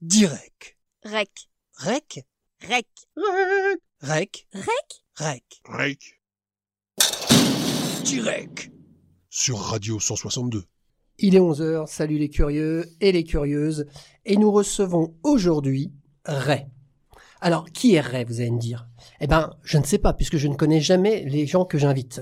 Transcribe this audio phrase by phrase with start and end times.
[0.00, 0.76] Direct.
[1.02, 1.28] Rec.
[1.74, 2.24] Rec?
[2.68, 2.86] Rec.
[4.00, 4.46] Rec.
[4.52, 5.02] Rec?
[5.16, 5.42] Rec.
[5.64, 6.20] Rec.
[8.04, 8.70] Direct.
[9.28, 10.62] Sur Radio 162.
[11.18, 13.86] Il est 11h, salut les curieux et les curieuses,
[14.24, 15.92] et nous recevons aujourd'hui
[16.24, 16.68] Ray.
[17.40, 18.88] Alors, qui est Ray, vous allez me dire?
[19.20, 22.20] Eh ben, je ne sais pas, puisque je ne connais jamais les gens que j'invite.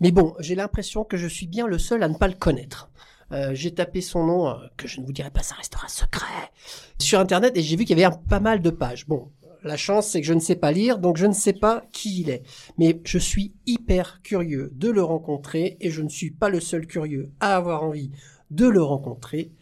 [0.00, 2.90] Mais bon, j'ai l'impression que je suis bien le seul à ne pas le connaître.
[3.32, 6.50] Euh, j'ai tapé son nom, euh, que je ne vous dirai pas, ça restera secret,
[6.98, 9.06] sur Internet, et j'ai vu qu'il y avait un- pas mal de pages.
[9.06, 9.30] Bon,
[9.62, 12.22] la chance, c'est que je ne sais pas lire, donc je ne sais pas qui
[12.22, 12.42] il est.
[12.78, 16.86] Mais je suis hyper curieux de le rencontrer, et je ne suis pas le seul
[16.86, 18.10] curieux à avoir envie
[18.50, 19.52] de le rencontrer.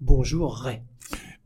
[0.00, 0.82] Bonjour Ray.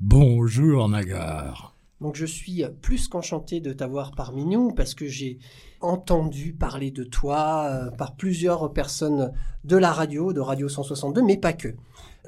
[0.01, 1.77] Bonjour Nagar.
[2.01, 5.39] Donc je suis plus qu'enchanté de t'avoir parmi nous parce que j'ai
[5.81, 9.33] entendu parler de toi euh, par plusieurs personnes
[9.65, 11.75] de la radio, de Radio 162, mais pas que.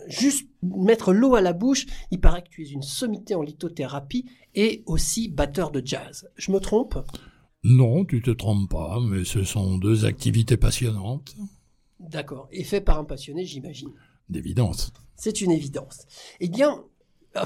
[0.09, 4.25] Juste mettre l'eau à la bouche, il paraît que tu es une sommité en lithothérapie
[4.55, 6.29] et aussi batteur de jazz.
[6.37, 6.99] Je me trompe?
[7.63, 11.37] Non, tu te trompes pas, mais ce sont deux activités passionnantes,
[12.01, 12.49] D'accord.
[12.51, 13.91] Et fait par un passionné, j'imagine.
[14.31, 14.91] d'évidence.
[15.17, 16.07] C'est une évidence.
[16.41, 16.83] Eh bien,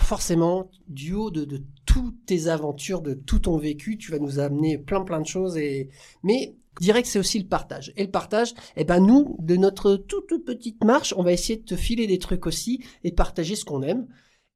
[0.01, 4.39] forcément, du haut de, de toutes tes aventures, de tout ton vécu, tu vas nous
[4.39, 5.57] amener plein plein de choses.
[5.57, 5.91] Et
[6.23, 7.93] mais je dirais que c'est aussi le partage.
[7.97, 11.59] Et le partage, eh ben nous, de notre toute, toute petite marche, on va essayer
[11.59, 14.07] de te filer des trucs aussi et partager ce qu'on aime,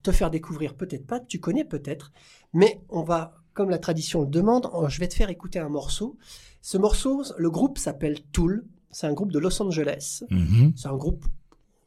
[0.02, 2.12] te faire découvrir peut-être pas, tu connais peut-être,
[2.52, 5.68] mais on va, comme la tradition le demande, euh, je vais te faire écouter un
[5.68, 6.16] morceau.
[6.60, 8.64] Ce morceau, le groupe s'appelle Tool.
[8.90, 10.24] C'est un groupe de Los Angeles.
[10.30, 10.72] Mhm.
[10.76, 11.24] C'est un groupe,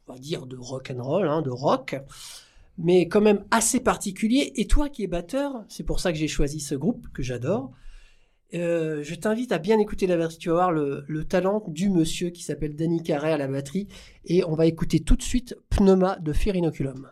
[0.06, 1.96] on va dire, de rock and roll, hein, de rock,
[2.82, 4.52] mais quand même assez particulier.
[4.56, 7.72] Et toi qui es batteur, c'est pour ça que j'ai choisi ce groupe que j'adore.
[8.54, 10.38] Euh, je t'invite à bien écouter la version.
[10.38, 13.88] Tu vas voir le, le talent du monsieur qui s'appelle Danny Carré à la batterie.
[14.26, 17.10] Et on va écouter tout de suite Pneuma de Fear Inoculum.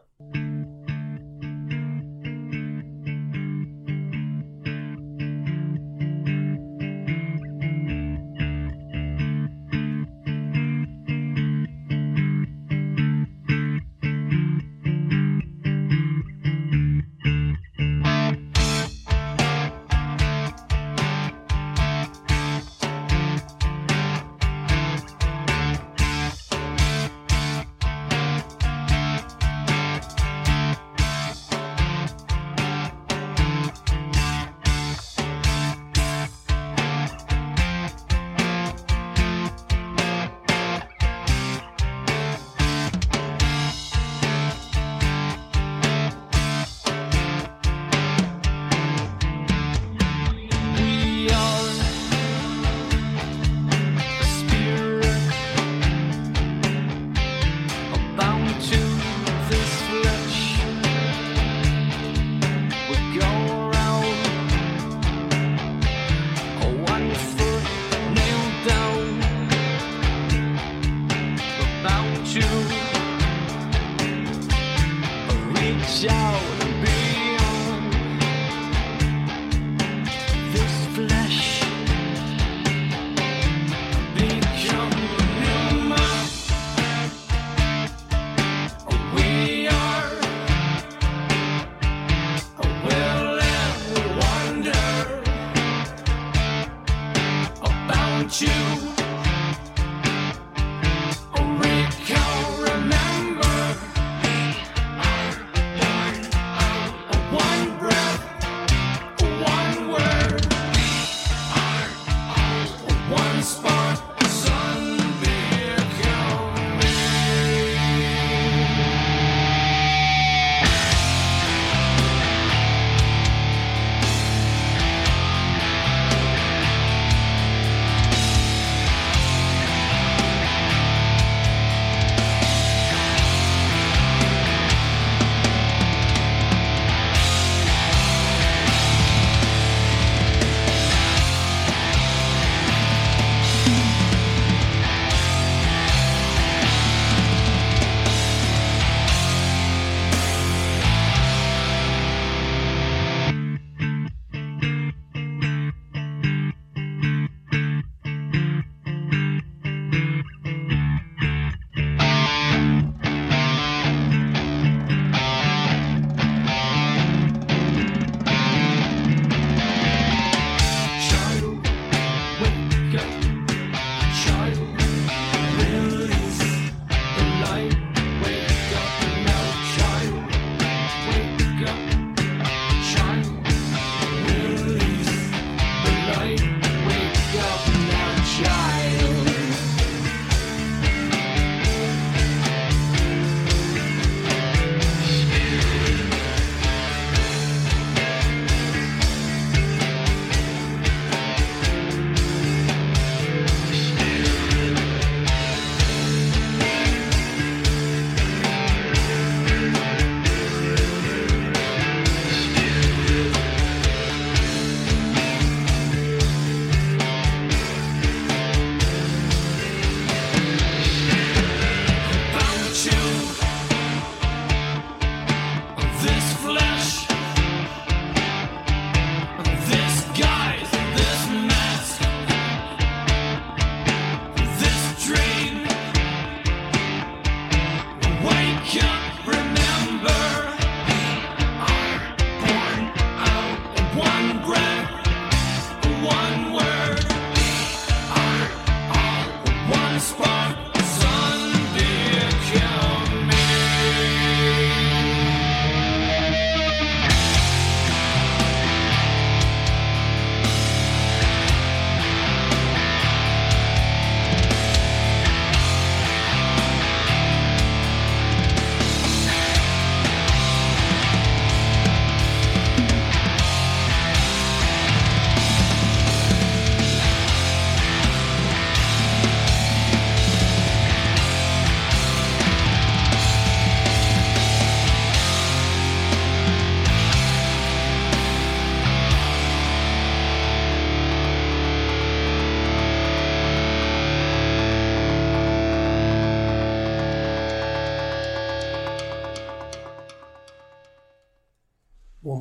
[98.38, 98.89] you.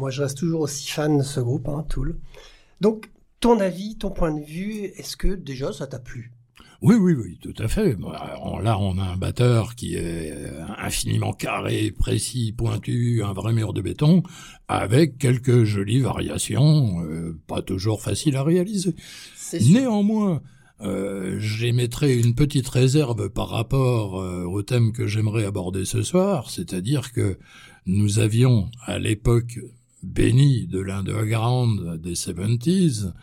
[0.09, 2.17] Moi, je reste toujours aussi fan de ce groupe, hein, Tool.
[2.81, 6.31] Donc, ton avis, ton point de vue, est-ce que déjà ça t'a plu?
[6.81, 7.95] Oui, oui, oui, tout à fait.
[8.00, 10.33] Là, on a un batteur qui est
[10.79, 14.23] infiniment carré, précis, pointu, un vrai mur de béton,
[14.67, 18.95] avec quelques jolies variations, euh, pas toujours faciles à réaliser.
[19.69, 20.41] Néanmoins,
[20.81, 26.50] euh, j'émettrai une petite réserve par rapport euh, au thème que j'aimerais aborder ce soir,
[26.50, 27.38] c'est-à-dire que
[27.85, 29.59] nous avions à l'époque
[30.04, 33.13] bénie de l'underground des 70s,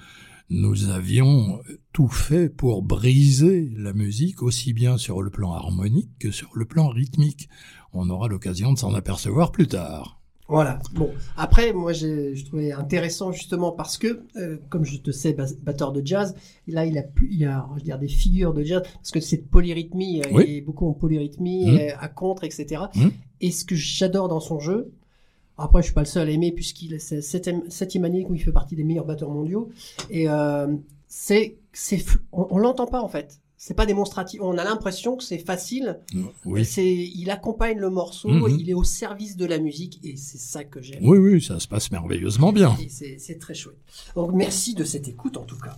[0.49, 1.61] nous avions
[1.93, 6.65] tout fait pour briser la musique aussi bien sur le plan harmonique que sur le
[6.65, 7.49] plan rythmique.
[7.93, 10.21] On aura l'occasion de s'en apercevoir plus tard.
[10.49, 10.79] Voilà.
[10.95, 15.35] Bon, après, moi, j'ai je trouvais intéressant justement parce que, euh, comme je te sais,
[15.65, 16.37] batteur de jazz,
[16.69, 19.11] là, il a, plus, il y a, je veux dire, des figures de jazz parce
[19.11, 20.45] que cette polyrythmie, euh, Oui.
[20.47, 21.79] il est beaucoup en polyrythmie, Mhm.
[21.79, 22.83] euh, à contre, etc.
[22.95, 23.11] Mhm.
[23.41, 24.93] Et ce que j'adore dans son jeu,
[25.59, 28.43] après, je suis pas le seul à aimer puisqu'il est septième, septième année où il
[28.43, 29.71] fait partie des meilleurs batteurs mondiaux,
[30.11, 30.67] et euh,
[31.09, 33.41] c'est, c'est, on, on l'entend pas en fait.
[33.59, 34.41] C'est pas démonstratif.
[34.43, 35.99] On a l'impression que c'est facile.
[36.45, 36.63] Oui.
[36.67, 38.57] C'est, il accompagne le morceau, Mhm.
[38.61, 41.01] il est au service de la musique, et c'est ça que j'aime.
[41.03, 42.77] Oui, oui, ça se passe merveilleusement bien.
[42.83, 43.79] Et c'est c'est très chouette.
[44.15, 45.77] Donc merci de cette écoute en tout cas.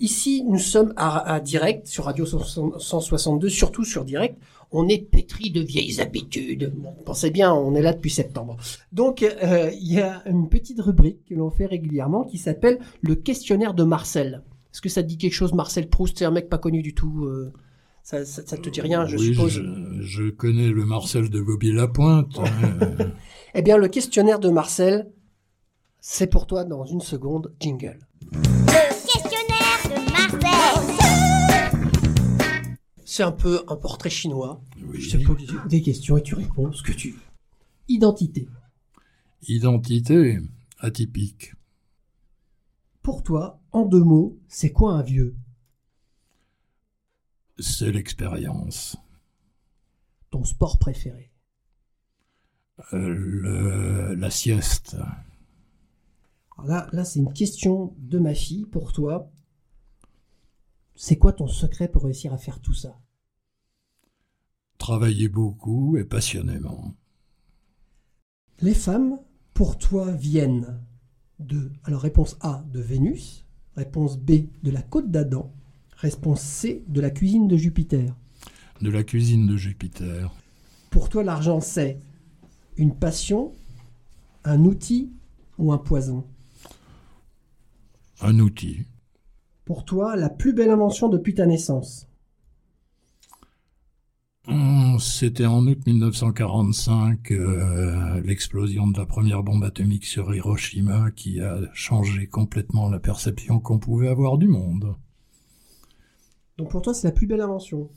[0.00, 4.36] Ici, nous sommes à, à direct sur Radio 162, surtout sur direct.
[4.72, 6.72] On est pétri de vieilles habitudes.
[7.04, 8.56] Pensez bien, on est là depuis septembre.
[8.90, 13.14] Donc, euh, il y a une petite rubrique que l'on fait régulièrement qui s'appelle le
[13.14, 14.42] questionnaire de Marcel.
[14.72, 16.16] Est-ce que ça te dit quelque chose, Marcel Proust?
[16.18, 17.26] C'est un mec pas connu du tout.
[17.26, 17.52] euh,
[18.02, 19.50] ça, ça, ça te dit rien, je oui, suppose?
[19.52, 22.38] Je, je connais le Marcel de Bobby-Lapointe.
[22.38, 23.12] hein.
[23.54, 25.12] Eh bien, le questionnaire de Marcel,
[26.00, 27.52] c'est pour toi dans une seconde.
[27.60, 27.98] Jingle.
[33.14, 34.64] C'est un peu un portrait chinois.
[34.86, 34.98] Oui.
[34.98, 37.20] Je te pose des questions et tu réponds ce que tu veux.
[37.86, 38.48] Identité.
[39.46, 40.38] Identité
[40.78, 41.52] atypique.
[43.02, 45.36] Pour toi, en deux mots, c'est quoi un vieux?
[47.58, 48.96] C'est l'expérience.
[50.30, 51.30] Ton sport préféré?
[52.94, 54.96] Euh, le- la sieste.
[56.56, 59.30] Alors Là, là c'est une question de ma fille pour toi.
[60.94, 63.01] C'est quoi ton secret pour réussir à faire tout ça?
[64.82, 66.92] Travailler beaucoup et passionnément.
[68.60, 69.20] Les femmes,
[69.54, 70.80] pour toi, viennent
[71.38, 71.70] de...
[71.84, 73.46] Alors réponse A, de Vénus.
[73.76, 75.54] Réponse B, de la côte d'Adam.
[75.94, 78.12] Réponse C, de la cuisine de Jupiter.
[78.80, 80.34] De la cuisine de Jupiter.
[80.90, 82.00] Pour toi, l'argent, c'est
[82.76, 83.52] une passion,
[84.42, 85.12] un outil
[85.58, 86.26] ou un poison?
[88.20, 88.86] Un outil.
[89.64, 92.08] Pour toi, la plus belle invention depuis ta naissance?
[94.98, 101.58] C'était en août 1945, euh, l'explosion de la première bombe atomique sur Hiroshima qui a
[101.74, 104.96] changé complètement la perception qu'on pouvait avoir du monde.
[106.58, 107.88] Donc pour toi, c'est la plus belle invention.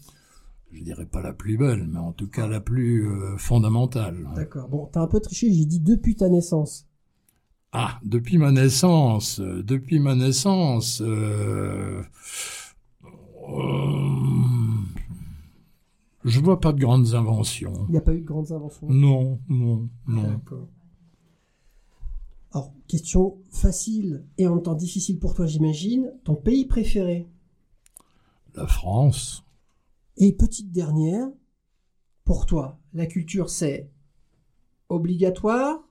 [0.71, 4.27] Je dirais pas la plus belle, mais en tout cas la plus euh, fondamentale.
[4.35, 4.67] D'accord.
[4.67, 6.87] Bon, t'as un peu triché, j'ai dit depuis ta naissance.
[7.71, 12.01] Ah, depuis ma naissance, euh, depuis ma naissance, euh,
[16.25, 17.86] je vois pas de grandes inventions.
[17.88, 18.88] Il n'y a pas eu de grandes inventions.
[18.89, 20.24] Non, non, non.
[20.24, 20.67] D'accord.
[22.51, 26.12] Alors, question facile et en même temps difficile pour toi, j'imagine.
[26.24, 27.27] Ton pays préféré?
[28.55, 29.46] La France,
[30.17, 31.27] Et petite dernière,
[32.24, 33.91] pour toi, la culture, c'est
[34.89, 35.88] obligatoire,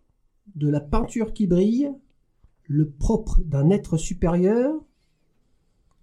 [0.56, 1.92] de la peinture qui brille,
[2.64, 4.74] le propre d'un être supérieur,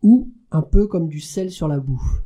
[0.04, 2.24] ou un peu comme du sel sur la bouffe?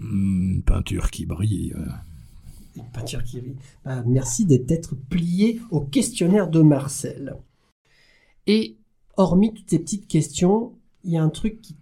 [0.00, 1.72] Une peinture qui brille.
[1.76, 1.86] euh.
[2.76, 3.56] Une peinture qui brille.
[3.84, 7.36] Bah, merci d'être plié au questionnaire de Marcel.
[8.46, 8.76] Et
[9.16, 10.72] hormis toutes ces petites questions,
[11.04, 11.76] il y a un truc qui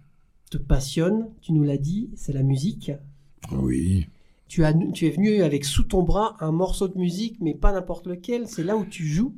[0.49, 2.91] te passionne, tu nous l'as dit, c'est la musique.
[3.51, 4.07] Oui,
[4.47, 7.71] Tu, as, tu es venu avec sous ton bras un morceau de musique, mais pas
[7.71, 9.33] n'importe lequel, c'est là où tu joues?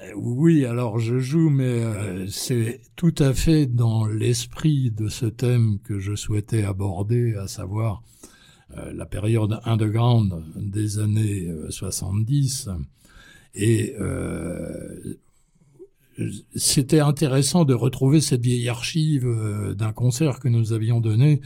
[0.00, 0.64] Euh, oui.
[0.66, 5.98] Alors je joue, mais euh, c'est tout à fait dans l'esprit de ce thème que
[5.98, 8.02] je souhaitais aborder, à savoir
[8.70, 12.68] la période underground des années euh, 70.
[13.54, 15.18] Et euh,
[16.54, 21.40] c'était intéressant de retrouver cette vieille archive euh, d'un concert que nous avions donné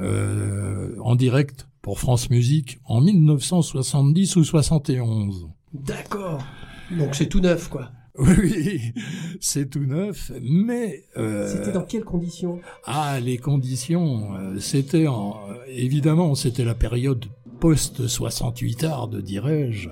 [0.00, 5.48] euh, en direct pour France Musique en 1970 ou 71.
[5.72, 6.44] D'accord.
[6.90, 7.90] Donc c'est tout neuf, quoi.
[8.18, 8.92] Oui,
[9.40, 12.60] c'est tout neuf, mais euh, C'était dans quelles conditions?
[12.84, 17.26] ah les conditions, euh, c'était en, euh, évidemment c'était la période
[17.60, 19.88] post 68 arde, dirais-je,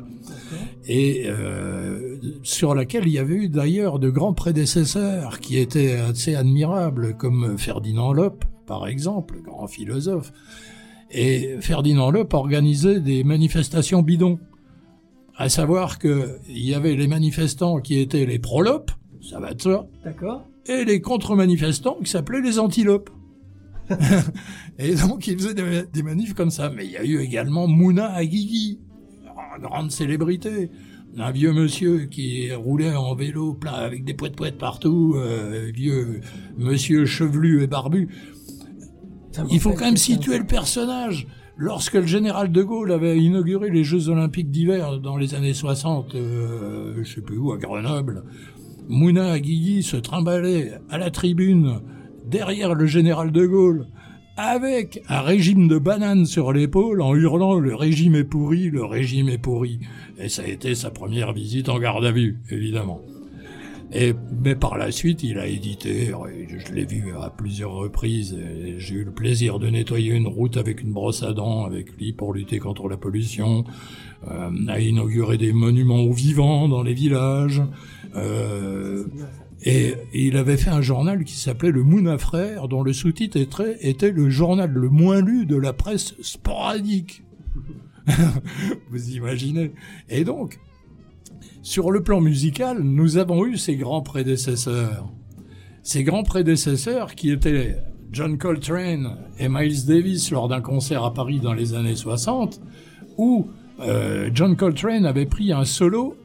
[0.87, 6.35] et euh, sur laquelle il y avait eu d'ailleurs de grands prédécesseurs qui étaient assez
[6.35, 10.33] admirables, comme Ferdinand Lope, par exemple, grand philosophe.
[11.11, 14.39] Et Ferdinand Lope organisait des manifestations bidons.
[15.37, 19.61] À savoir que il y avait les manifestants qui étaient les prolopes, ça va de
[19.61, 20.47] soi, D'accord.
[20.67, 23.11] et les contre-manifestants qui s'appelaient les antilopes.
[24.79, 26.71] et donc, ils faisaient des, des manifs comme ça.
[26.71, 28.81] Mais il y a eu également Mouna Aguigui,
[29.57, 30.71] une grande célébrité.
[31.17, 36.21] Un vieux monsieur qui roulait en vélo plein avec des poètes poètes partout, euh, vieux
[36.57, 38.09] monsieur chevelu et barbu.
[39.51, 41.29] Il faut quand même situer le personnage.
[41.57, 46.15] Lorsque le général de Gaulle avait inauguré les Jeux Olympiques d'hiver dans les années 60,
[46.17, 48.25] euh, je sais plus où, à Grenoble,
[48.89, 51.81] Mouna Aguigui se trimballait à la tribune
[52.27, 53.87] derrière le général de Gaulle
[54.37, 59.29] avec un régime de bananes sur l'épaule en hurlant le régime est pourri, le régime
[59.29, 59.79] est pourri.
[60.19, 63.01] Et ça a été sa première visite en garde à vue, évidemment.
[63.95, 66.13] Et, mais par la suite, il a édité,
[66.49, 68.37] je l'ai vu à plusieurs reprises,
[68.79, 72.13] j'ai eu le plaisir de nettoyer une route avec une brosse à dents avec lui
[72.13, 73.65] pour lutter contre la pollution,
[74.29, 77.63] euh, a inauguré des monuments aux vivants dans les villages,
[78.17, 79.05] euh,
[79.63, 83.41] et, il avait fait un journal qui s'appelait Le Mouna Frère, dont le sous-titre
[83.81, 87.23] était le journal le moins lu de la presse sporadique.
[88.91, 89.73] Vous imaginez
[90.11, 90.59] Et donc,
[91.65, 95.11] sur le plan musical, nous avons eu ces grands prédécesseurs.
[95.83, 97.79] Ces grands prédécesseurs qui étaient
[98.13, 102.61] John Coltrane et Miles Davis lors d'un concert à Paris dans les années 60,
[103.17, 103.47] où
[103.81, 106.17] euh, John Coltrane avait pris un solo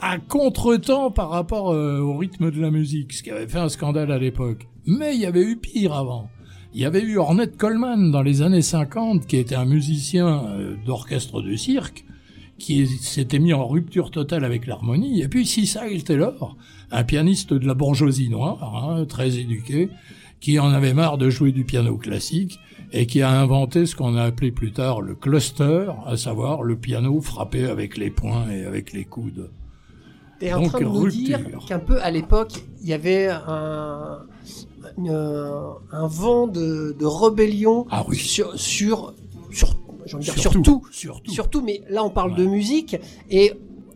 [0.00, 3.68] à contre-temps par rapport euh, au rythme de la musique, ce qui avait fait un
[3.68, 4.68] scandale à l'époque.
[4.86, 6.30] Mais il y avait eu pire avant.
[6.74, 10.76] Il y avait eu Ornette Coleman dans les années 50, qui était un musicien euh,
[10.86, 12.04] d'orchestre de cirque,
[12.58, 15.20] qui s'était mis en rupture totale avec l'harmonie.
[15.22, 16.56] Et puis Cecil Taylor,
[16.90, 19.88] un pianiste de la bourgeoisie noire, hein, très éduqué,
[20.40, 22.58] qui en avait marre de jouer du piano classique
[22.92, 26.76] et qui a inventé ce qu'on a appelé plus tard le cluster, à savoir le
[26.76, 29.50] piano frappé avec les poings et avec les coudes.
[30.38, 34.18] T'es en train de nous dire qu'un peu à l'époque, il y avait un,
[34.98, 38.16] une- un vent de, de rébellion Ah oui.
[38.16, 39.14] sur, sur,
[39.50, 39.74] sur,
[40.06, 41.30] j'ai envie de dire Surtout, sur tout, surtout.
[41.32, 42.38] surtout, mais là on parle Ouais.
[42.38, 42.96] de musique
[43.30, 43.52] et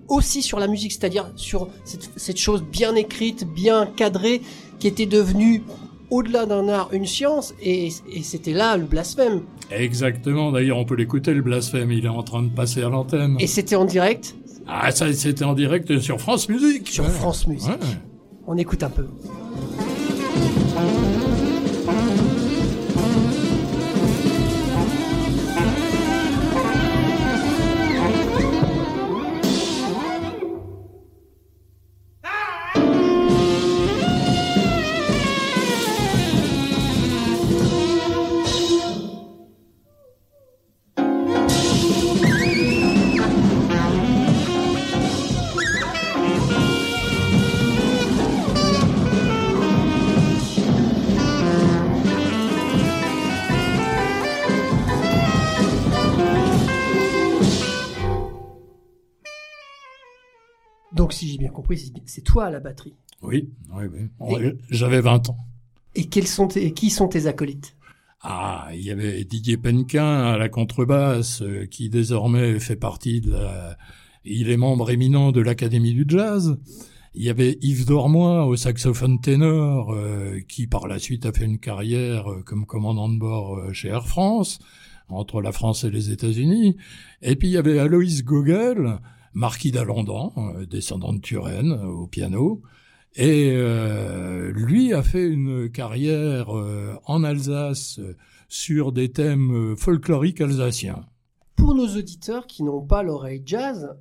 [0.09, 4.43] aussi sur la musique, c'est-à-dire sur cette, cette chose bien écrite, bien cadrée,
[4.81, 5.63] qui était devenue
[6.11, 9.43] au-delà d'un art une science, et, et c'était là le blasphème.
[9.71, 13.37] Exactement, d'ailleurs on peut l'écouter le blasphème, il est en train de passer à l'antenne.
[13.39, 14.35] Et c'était en direct?
[14.67, 16.89] Ah ça c'était en direct sur France Musique.
[16.89, 17.11] sur Ouais.
[17.11, 17.69] France Musique.
[17.71, 17.77] Ouais.
[18.49, 19.07] On écoute un peu.
[61.77, 62.95] C'est- toi à la batterie.
[63.23, 63.85] Oui, oui,
[64.21, 64.53] oui.
[64.71, 65.37] J'avais 20 ans.
[65.95, 67.75] Et quels sont tes, qui sont tes acolytes?
[68.23, 73.33] Ah, il y avait Didier Penquin à la contrebasse, euh, qui désormais fait partie de
[73.33, 73.77] la...
[74.25, 76.59] Il est membre éminent de l'Académie du Jazz.
[77.15, 81.47] Il y avait Yves Dormois au saxophone ténor, euh, qui par la suite a fait
[81.47, 84.59] une carrière euh, comme commandant de bord chez Air France,
[85.09, 86.77] entre la France et les États-Unis.
[87.23, 88.99] Et puis il y avait Aloïs Gogel,
[89.33, 92.63] marquis d'Alendan, euh, descendant de Turenne, euh, au piano.
[93.17, 97.99] Et euh, lui a fait une carrière euh, en Alsace
[98.49, 101.05] sur des thèmes folkloriques alsaciens.
[101.57, 103.97] Pour nos auditeurs qui n'ont pas l'oreille jazz,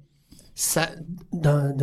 [0.56, 0.90] ça,
[1.34, 1.74] d'un,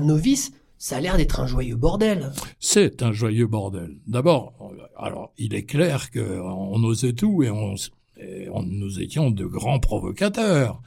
[0.00, 2.32] novice, ça a l'air d'être un joyeux bordel.
[2.60, 3.96] C'est un joyeux bordel.
[4.06, 7.74] D'abord, alors il est clair qu'on osait tout et, on,
[8.18, 10.80] et on- nous étions de grands provocateurs.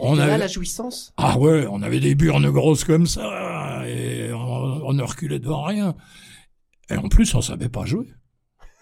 [0.00, 1.12] On avait- la jouissance.
[1.16, 5.62] Ah ouais, on avait des burnes grosses comme ça et on, on ne reculait devant
[5.64, 5.94] rien.
[6.90, 8.06] Et en plus, on savait pas jouer.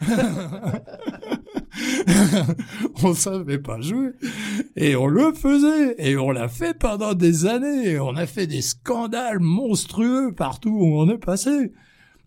[3.02, 4.10] on savait pas jouer.
[4.76, 5.94] Et on le faisait.
[5.98, 7.90] Et on l'a fait pendant des années.
[7.92, 11.72] Et on a fait des scandales monstrueux partout où on est passé.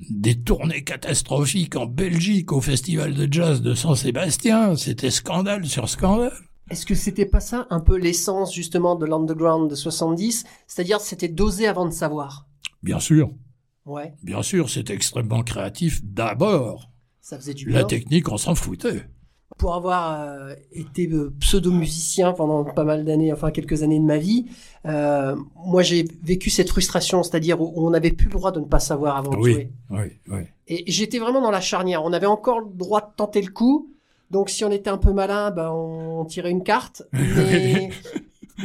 [0.10, 4.76] Des tournées catastrophiques en Belgique au festival de jazz de San Sébastien.
[4.76, 6.34] C'était scandale sur scandale.
[6.70, 11.28] Est-ce que c'était pas ça un peu l'essence justement de l'underground de 70 C'est-à-dire c'était
[11.30, 12.48] doser avant de savoir.
[12.84, 13.30] Bien sûr,
[13.86, 16.92] Ouais, bien sûr, c'est extrêmement créatif d'abord.
[17.22, 17.88] ça faisait du La bien.
[17.88, 19.04] technique, on s'en foutait.
[19.58, 24.18] Pour avoir euh, été euh, pseudo-musicien pendant pas mal d'années, enfin quelques années de ma
[24.18, 24.46] vie,
[24.86, 28.66] euh, moi j'ai vécu cette frustration, c'est-à-dire où on n'avait plus le droit de ne
[28.66, 29.72] pas savoir avant de jouer.
[29.90, 30.42] Oui, oui, oui.
[30.68, 32.04] Et j'étais vraiment dans la charnière.
[32.04, 33.94] On avait encore le droit de tenter le coup.
[34.32, 37.04] Donc si on était un peu malin, ben on tirait une carte.
[37.14, 37.90] Mais,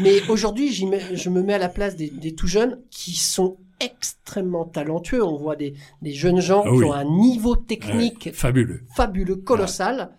[0.00, 4.64] mais aujourd'hui, je me mets à la place des, des tout jeunes qui sont extrêmement
[4.64, 5.22] talentueux.
[5.22, 6.84] On voit des, des jeunes gens Ah qui oui.
[6.86, 8.80] ont un niveau technique Ouais, fabuleux.
[8.96, 10.10] fabuleux, colossal.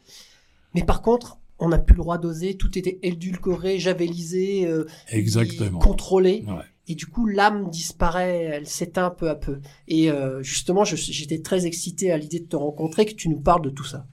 [0.75, 2.55] Mais par contre, on n'a plus le droit d'oser.
[2.55, 5.79] Tout était édulcoré, javelisé, euh, Exactement.
[5.79, 6.43] contrôlé.
[6.47, 6.61] Ouais.
[6.87, 9.59] Et du coup, l'âme disparaît, elle s'éteint peu à peu.
[9.87, 13.61] Et euh, justement, j'étais très excité à l'idée de te rencontrer, que tu nous parles
[13.63, 14.05] de tout ça.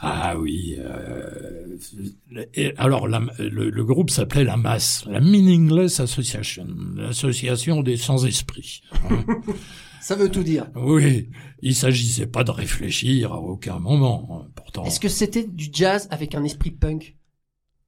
[0.00, 0.76] Ah oui.
[0.78, 1.76] euh,
[2.54, 8.82] et alors, la- le, le groupe s'appelait la Masse, la Meaningless Association, l'association des sans-esprits.
[9.10, 9.24] hein.
[10.00, 10.66] Ça veut tout dire.
[10.76, 11.30] oui,
[11.62, 14.42] il s'agissait pas de réfléchir à aucun moment.
[14.44, 14.84] hein, Pourtant.
[14.84, 17.16] Est-ce que c'était du jazz avec un esprit punk?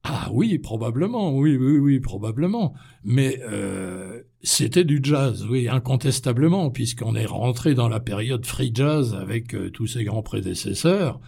[0.03, 2.73] Ah oui, probablement, oui, oui, oui, probablement.
[3.05, 9.13] Mais euh, c'était du jazz, oui, incontestablement, puisqu'on est rentré dans la période free jazz
[9.13, 11.19] avec euh, tous ses grands prédécesseurs,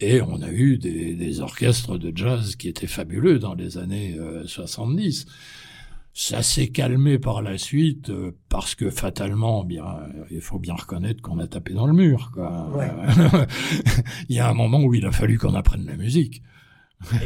[0.00, 4.16] et on a eu des, des orchestres de jazz qui étaient fabuleux dans les années
[4.18, 5.26] euh, 70.
[6.14, 10.74] Ça s'est calmé par la suite euh, parce que fatalement, bien, euh, il faut bien
[10.74, 12.30] reconnaître qu'on a tapé dans le mur.
[12.34, 12.68] Quoi.
[12.74, 12.88] Ouais.
[14.28, 16.42] il y a un moment où il a fallu qu'on apprenne la musique.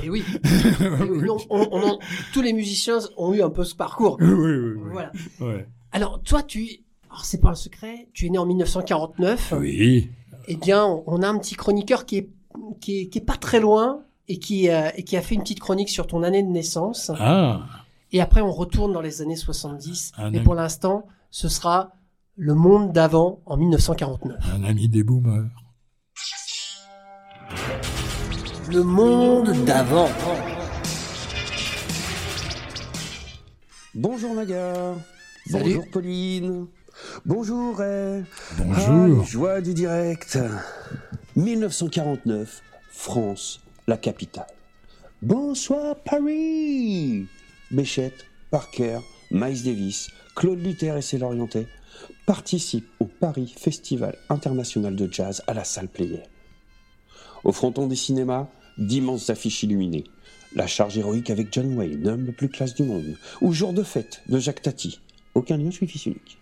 [0.05, 0.23] Eh oui.
[0.45, 1.99] Eh oui, on- on
[2.35, 4.19] tous les musiciens ont eu un peu ce parcours.
[4.21, 4.81] Oui, oui, oui.
[4.93, 5.13] Voilà.
[5.41, 5.67] Ouais.
[5.93, 6.69] Alors, toi, tu...
[7.09, 9.55] Alors, c'est pas un secret, tu es né en 1949.
[9.59, 10.11] Oui,
[10.49, 12.29] Eh bien, on- on a un petit chroniqueur qui est,
[12.81, 15.43] qui est, qui est pas très loin et qui, euh, et qui a fait une
[15.43, 17.11] petite chronique sur ton année de naissance.
[17.19, 17.61] ah,
[18.13, 20.13] Et après, on retourne dans les années 70.
[20.19, 20.45] Un Mais ami.
[20.45, 21.93] pour l'instant, ce sera
[22.37, 24.37] le monde d'avant en 1949.
[24.55, 25.49] un ami des boomers.
[28.71, 30.09] Le monde d'avant.
[33.95, 34.95] Bonjour Naga.
[35.47, 35.75] Salut.
[35.75, 36.67] Bonjour Pauline.
[37.27, 38.23] Bonjour Ray.
[38.25, 39.19] Ah, Bonjour.
[39.21, 40.39] les joies du direct.
[41.35, 44.45] 1949, France, la capitale.
[45.23, 47.27] Bonsoir Paris.
[47.71, 48.99] Béchette, Parker,
[49.31, 51.69] Miles Davis, Claude Luther et ses Lorientais
[52.27, 56.25] participent au Paris Festival international de jazz à la salle Pleyel.
[57.45, 60.05] Au fronton des cinémas, d'immenses affiches illuminées.
[60.55, 63.17] La charge héroïque avec John Wayne, l'homme le plus classe du monde.
[63.41, 65.01] Ou Jour de fête de Jacques Tati.
[65.35, 66.37] Aucun lien fils unique.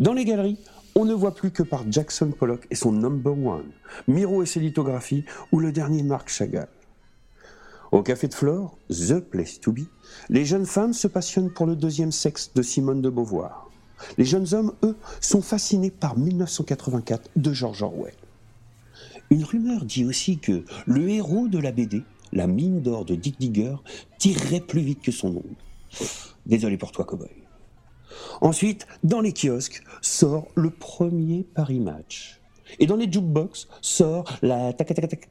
[0.00, 0.58] Dans les galeries,
[0.94, 3.70] on ne voit plus que par Jackson Pollock et son Number One,
[4.08, 6.68] Miro et ses lithographies, ou le dernier Marc Chagall.
[7.92, 9.80] Au Café de Flore, The Place to Be,
[10.28, 13.70] les jeunes femmes se passionnent pour le deuxième sexe de Simone de Beauvoir.
[14.16, 18.14] Les jeunes hommes, eux, sont fascinés par 1984 de George Orwell.
[19.30, 23.38] Une rumeur dit aussi que le héros de la BD, la mine d'or de Dick
[23.38, 23.76] Digger,
[24.18, 25.44] tirerait plus vite que son ombre.
[26.46, 27.39] Désolé pour toi, cowboy.
[28.40, 32.40] Ensuite, dans les kiosques, sort le premier Paris Match.
[32.78, 35.28] Et dans les jukebox sort la tac tac tac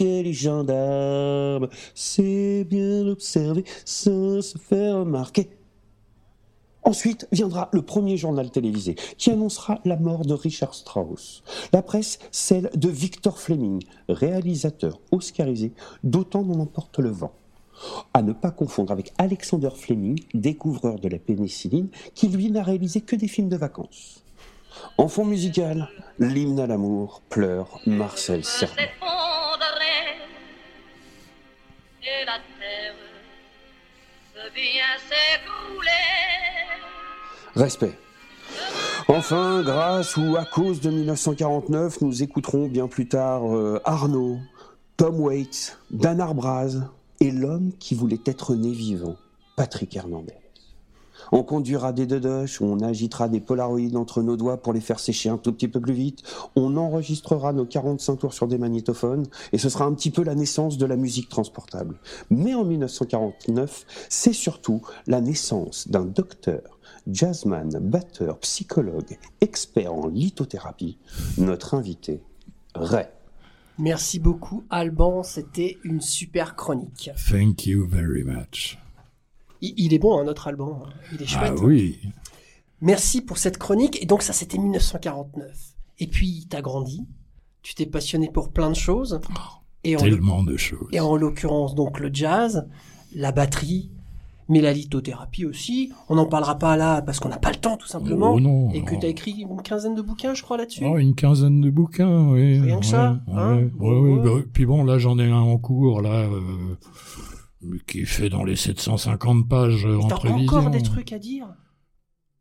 [0.00, 1.68] les gendarmes.
[1.94, 5.50] C'est bien observé sans se faire remarquer.
[6.82, 11.42] Ensuite viendra le premier journal télévisé qui annoncera la mort de Richard Strauss.
[11.72, 15.72] La presse, celle de Victor Fleming, réalisateur oscarisé
[16.02, 17.32] d'Autant n'en emporte le vent.
[18.12, 23.00] À ne pas confondre avec Alexander Fleming, découvreur de la pénicilline, qui lui n'a réalisé
[23.00, 24.22] que des films de vacances.
[24.98, 28.40] En fond musical, l'hymne à l'amour pleure Marcel
[32.02, 32.94] et la terre.
[37.54, 37.98] Respect.
[39.08, 44.38] Enfin, grâce ou à cause de 1949, nous écouterons bien plus tard euh, Arnaud,
[44.96, 46.82] Tom Waits, Dan Arbraz
[47.20, 49.16] et l'homme qui voulait être né vivant,
[49.56, 50.34] Patrick Hernandez.
[51.32, 55.28] On conduira des dedoches, on agitera des polaroïdes entre nos doigts pour les faire sécher
[55.28, 56.22] un tout petit peu plus vite,
[56.56, 60.34] on enregistrera nos 45 tours sur des magnétophones, et ce sera un petit peu la
[60.34, 61.98] naissance de la musique transportable.
[62.30, 66.78] Mais en 1949, c'est surtout la naissance d'un docteur,
[67.10, 70.98] jazzman, batteur, psychologue, expert en lithothérapie,
[71.38, 72.22] notre invité,
[72.74, 73.06] Ray.
[73.78, 75.22] Merci beaucoup, Alban.
[75.22, 77.10] C'était une super chronique.
[77.28, 78.78] Thank you very much.
[79.60, 80.84] Il, il est bon, hein, notre Alban.
[81.12, 81.54] Il est chouette.
[81.56, 82.00] Ah oui.
[82.80, 84.00] Merci pour cette chronique.
[84.02, 85.50] Et donc, ça, c'était 1949.
[85.98, 87.06] Et puis, t'as grandi.
[87.62, 89.20] Tu t'es passionné pour plein de choses.
[89.84, 90.88] Et en, Tellement de choses.
[90.92, 92.68] et en l'occurrence, donc le jazz,
[93.14, 93.90] la batterie,
[94.48, 95.92] mais la lithothérapie aussi.
[96.08, 98.32] On n'en parlera pas là parce qu'on n'a pas le temps tout simplement.
[98.34, 100.84] Oh non, et que tu as écrit une quinzaine de bouquins, je crois, là-dessus.
[100.86, 102.60] Oh, une quinzaine de bouquins, oui.
[102.60, 104.10] Rien que ça, Ouais, hein ouais, ouais, Ouais.
[104.18, 106.76] ouais, bah, puis bon, là, j'en ai un en cours, là, euh,
[107.86, 110.58] qui fait dans les 750 pages Et en prévision.
[110.58, 111.48] encore des trucs à dire?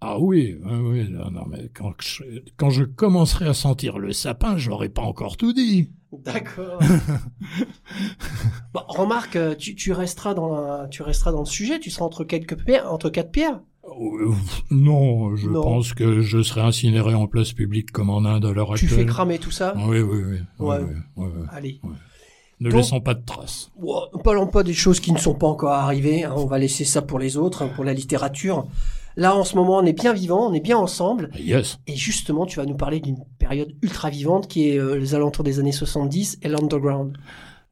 [0.06, 2.24] Ah oui, oui, oui, non, non, mais quand je,
[2.58, 5.92] quand je commencerai à sentir le sapin, j'aurais pas encore tout dit.
[6.24, 6.80] D'accord.
[8.74, 11.80] bon, remarque, euh, tu, tu resteras dans la- tu resteras dans le sujet.
[11.80, 13.60] Tu seras entre quelques pierres, entre quatre pierres.
[13.86, 14.32] Euh,
[14.72, 15.62] Non, je Non.
[15.64, 19.00] pense que je serai incinéré en place publique comme en Inde à l'heure Tu actuelle.
[19.00, 19.74] fais cramer tout ça.
[19.78, 20.38] Oui, oui, oui.
[20.60, 20.78] oui, Ouais.
[20.80, 21.46] oui, oui, oui.
[21.52, 21.82] Allez.
[22.60, 23.72] Ne Donc- laissons pas de traces.
[23.78, 26.24] Ne parlons pas des choses qui ne sont pas encore arrivées.
[26.24, 28.68] hein, on va laisser ça pour les autres, pour la littérature.
[29.16, 31.30] Là, en ce moment, on est bien vivant, on est bien ensemble.
[31.38, 31.80] Yes.
[31.88, 35.44] Et justement, tu vas nous parler d'une période ultra vivante qui est euh, les alentours
[35.44, 37.18] des années 70 et l'underground.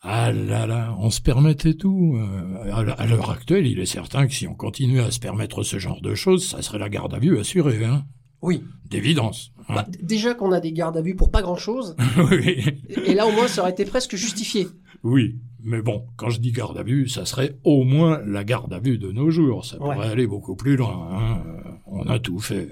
[0.03, 2.15] Ah là là, on se permettait tout.
[2.15, 5.77] Euh, à l'heure actuelle, il est certain que si on continuait à se permettre ce
[5.77, 8.03] genre de choses, ça serait la garde à vue assurée, hein.
[8.41, 8.63] Oui.
[8.89, 9.51] D'évidence.
[9.69, 9.75] hein.
[9.75, 11.95] Bah, déjà qu'on a des gardes à vue pour pas grand chose.
[12.31, 12.63] oui.
[13.05, 14.67] Et là, au moins, ça aurait été presque justifié.
[15.03, 15.39] oui.
[15.63, 18.79] Mais bon, quand je dis garde à vue, ça serait au moins la garde à
[18.79, 19.63] vue de nos jours.
[19.63, 19.93] Ça Ouais.
[19.93, 21.07] pourrait aller beaucoup plus loin.
[21.11, 21.43] hein.
[21.45, 22.67] Euh, On a tout fait.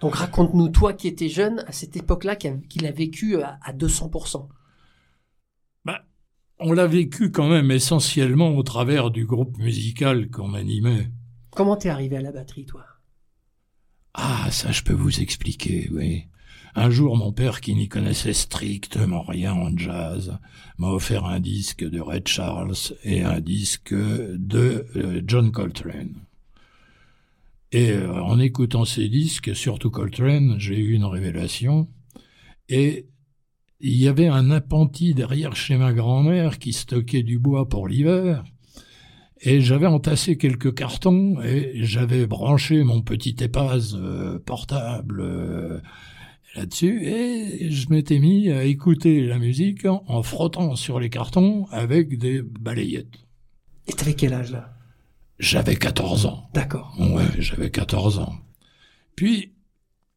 [0.00, 4.48] Donc raconte-nous, toi qui étais jeune, à cette époque-là, qu'il a- vécu à, à 200%.
[5.84, 6.00] Bah,
[6.58, 11.10] on l'a vécu quand même essentiellement au travers du groupe musical qu'on animait.
[11.50, 12.84] Comment t'es arrivé à la batterie, toi?
[14.14, 16.26] Ah, ça je peux vous expliquer, oui.
[16.74, 20.38] Un jour, mon père, qui n'y connaissait strictement rien en jazz,
[20.78, 26.14] m'a offert un disque de Red Charles et un disque de euh, John Coltrane.
[27.72, 31.88] Et euh, en écoutant ces disques, surtout Coltrane, j'ai eu une révélation.
[32.68, 33.06] Et
[33.80, 38.44] il y avait un appentis derrière chez ma grand-mère qui stockait du bois pour l'hiver.
[39.44, 45.80] Et j'avais entassé quelques cartons et j'avais branché mon petit épase euh, portable euh,
[46.54, 51.66] là-dessus et je m'étais mis à écouter la musique en, en frottant sur les cartons
[51.72, 53.18] avec des balayettes.
[53.88, 54.74] Et t'avais quel âge, là?
[55.40, 56.48] J'avais 14 ans.
[56.54, 56.94] D'accord.
[57.00, 58.36] Ouais, j'avais 14 ans.
[59.16, 59.54] Puis,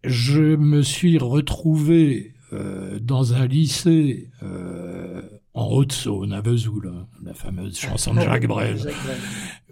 [0.03, 4.29] je me suis retrouvé euh, dans un lycée
[5.55, 8.77] en Haute-Saône, à Vesoul, hein, la fameuse chanson de Jacques Brel,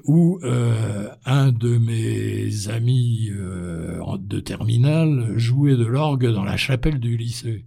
[0.05, 6.99] où euh, un de mes amis euh, de terminale jouait de l'orgue dans la chapelle
[6.99, 7.65] du lycée.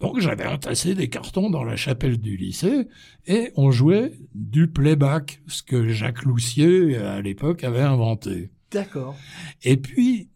[0.00, 2.88] Donc j'avais entassé des cartons dans la chapelle du lycée
[3.26, 8.50] et on jouait du playback, ce que Jacques Loussier à l'époque avait inventé.
[8.70, 9.16] D'accord.
[9.62, 10.28] Et puis,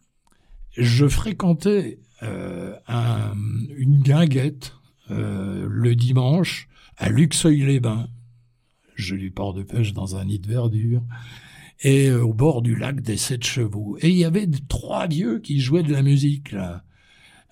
[0.75, 3.33] je fréquentais euh, un-
[3.77, 4.73] une guinguette
[5.07, 8.07] le dimanche à Luxeuil-les-Bains,
[8.95, 11.03] joli port de pêche dans un nid de verdure,
[11.81, 13.97] et euh, au bord du lac des Sept Chevaux.
[14.01, 16.83] Et il y avait trois vieux qui jouaient de la musique, là.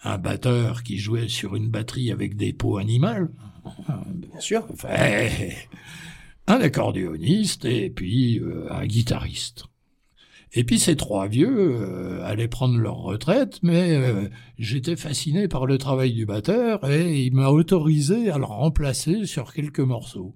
[0.06, 3.30] Un batteur qui jouait sur une batterie avec des peaux animales,
[4.14, 4.66] Bien sûr.
[4.72, 4.90] Enfin,
[6.48, 9.66] un accordéoniste et puis euh, un guitariste.
[10.56, 15.66] Et puis ces trois vieux euh, allaient prendre leur retraite, mais euh, j'étais fasciné par
[15.66, 20.36] le travail du batteur et il m'a autorisé à le remplacer sur quelques morceaux.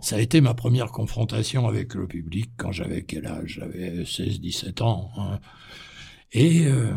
[0.00, 3.58] Ça a été ma première confrontation avec le public quand j'avais quel âge?
[3.60, 5.10] J'avais 16-17 ans.
[5.18, 5.40] hein.
[6.32, 6.94] Et euh,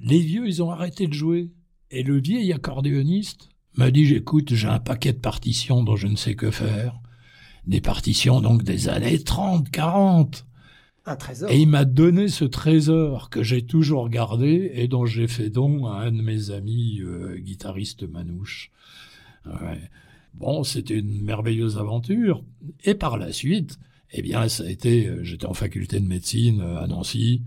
[0.00, 1.50] les vieux, ils ont arrêté de jouer.
[1.90, 6.16] Et le vieil accordéoniste m'a dit, j'écoute, j'ai un paquet de partitions dont je ne
[6.16, 6.98] sais que faire.
[7.66, 10.46] Des partitions donc des années 30, 40.
[11.50, 15.86] Et il m'a donné ce trésor que j'ai toujours gardé et dont j'ai fait don
[15.86, 18.70] à un de mes amis euh, guitaristes manouche.
[20.34, 22.44] Bon, c'était une merveilleuse aventure.
[22.84, 23.78] Et par la suite,
[24.12, 27.42] eh bien, ça a été, euh, j'étais en faculté de médecine euh, à Nancy.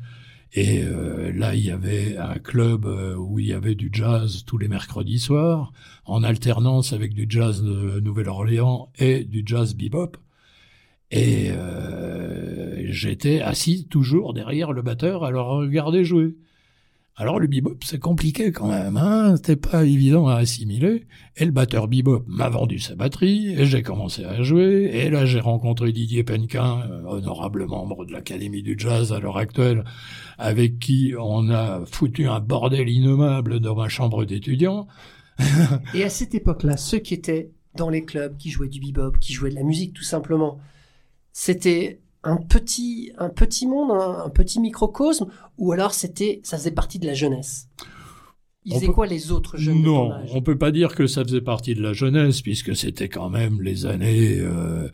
[0.54, 4.58] Et euh, là, il y avait un club où il y avait du jazz tous
[4.58, 5.72] les mercredis soirs,
[6.04, 10.18] en alternance avec du jazz de Nouvelle-Orléans et du jazz bebop.
[11.12, 16.36] Et euh, j'étais assis toujours derrière le batteur à le regarder jouer.
[17.18, 21.06] Alors le bebop, c'est compliqué quand même, hein c'était pas évident à assimiler.
[21.36, 25.26] Et le batteur bebop m'a vendu sa batterie, et j'ai commencé à jouer, et là
[25.26, 29.84] j'ai rencontré Didier Penquin, euh, honorable membre de l'Académie du Jazz à l'heure actuelle,
[30.38, 34.88] avec qui on a foutu un bordel innommable dans ma chambre d'étudiant.
[35.94, 39.34] Et à cette époque-là, ceux qui étaient dans les clubs, qui jouaient du bebop, qui
[39.34, 40.60] jouaient de la musique tout simplement,
[41.34, 45.26] c'était un petit, un petit monde, un, un petit microcosme,
[45.58, 47.68] ou alors c'était, ça faisait partie de la jeunesse.
[48.64, 50.30] Ils faisaient peut- quoi les autres jeunes de Non, ton âge?
[50.34, 53.62] on peut pas dire que ça faisait partie de la jeunesse, puisque c'était quand même
[53.62, 54.88] les années euh,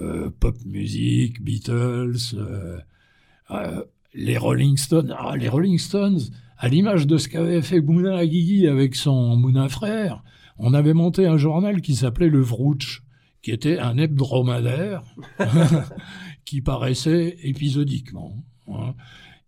[0.00, 2.78] euh, pop music, Beatles, euh,
[4.14, 5.14] les Rolling Stones.
[5.18, 6.20] Ah, les Rolling Stones,
[6.56, 10.22] à l'image de ce qu'avait fait Moulin à Guigui avec son Moulin frère,
[10.58, 13.02] on avait monté un journal qui s'appelait Le Vrouch,
[13.42, 15.02] qui était un hebdomadaire
[16.44, 18.36] qui paraissait épisodiquement.
[18.68, 18.94] hein.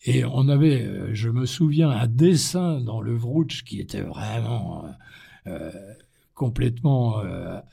[0.05, 4.85] Et on avait, euh, je me souviens, un dessin dans le Vrouch qui était vraiment
[4.85, 4.89] euh,
[5.47, 5.71] euh,
[6.35, 7.23] complètement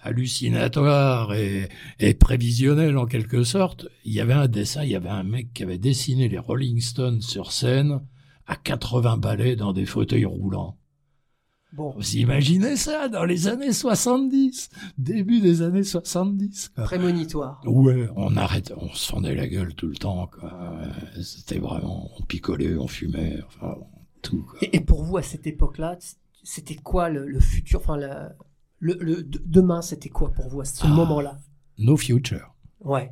[0.04, 3.88] hallucinatoire et, et prévisionnel en quelque sorte.
[4.06, 6.80] Il y avait un dessin, il y avait un mec qui avait dessiné les Rolling
[6.82, 8.02] Stones sur scène
[8.46, 10.79] à 80 balais dans des fauteuils roulants.
[11.72, 16.70] Bon, Vous imaginez ça dans les années 70, début des années 70.
[16.76, 16.84] quoi.
[16.86, 17.62] prémonitoire.
[17.66, 20.28] Ouais, on arrête, on se fendait la gueule tout le temps,
[21.22, 23.76] C'était vraiment, on picolait, on fumait, enfin,
[24.24, 24.58] tout, quoi.
[24.64, 25.98] Et, et pour vous, à cette époque-là,
[26.44, 28.34] c'était quoi le, le futur Enfin, la-
[28.80, 30.88] le, le- de- demain, c'était quoi pour vous à ce Ah.
[30.88, 31.38] moment-là?
[31.78, 32.56] No future.
[32.82, 33.12] Ouais.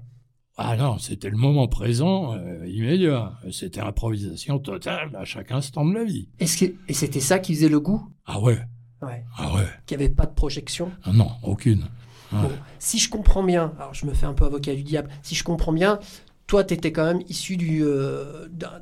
[0.60, 3.34] Ah non, c'était le moment présent, euh, immédiat.
[3.52, 6.30] C'était improvisation totale à chaque instant de la vie.
[6.40, 8.08] Est-ce que, et c'était ça qui faisait le goût?
[8.26, 8.60] Ah ouais,
[9.04, 9.24] Ouais.
[9.38, 9.68] ah ouais.
[9.86, 10.92] Qu'il n'y avait pas de projection?
[11.04, 11.86] Ah non, aucune.
[12.32, 12.42] Ah.
[12.42, 15.36] Bon, si je comprends bien, alors je me fais un peu avocat du diable, si
[15.36, 16.00] je comprends bien,
[16.48, 18.82] toi, tu étais quand même issu du, euh, d'un,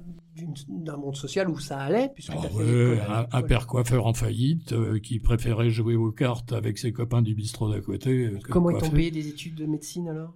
[0.98, 3.00] monde social où ça allait, puisque Ah fait ouais,
[3.32, 7.36] un, père coiffeur en faillite euh, qui préférait jouer aux cartes avec ses copains du
[7.36, 8.28] bistrot d'à côté.
[8.28, 10.34] euh, Comment ils t'ont payé des études de médecine alors?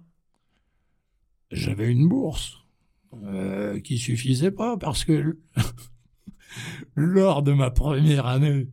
[1.50, 2.58] J'avais une bourse
[3.24, 5.36] euh, qui suffisait pas parce que
[6.94, 8.68] lors de ma première année,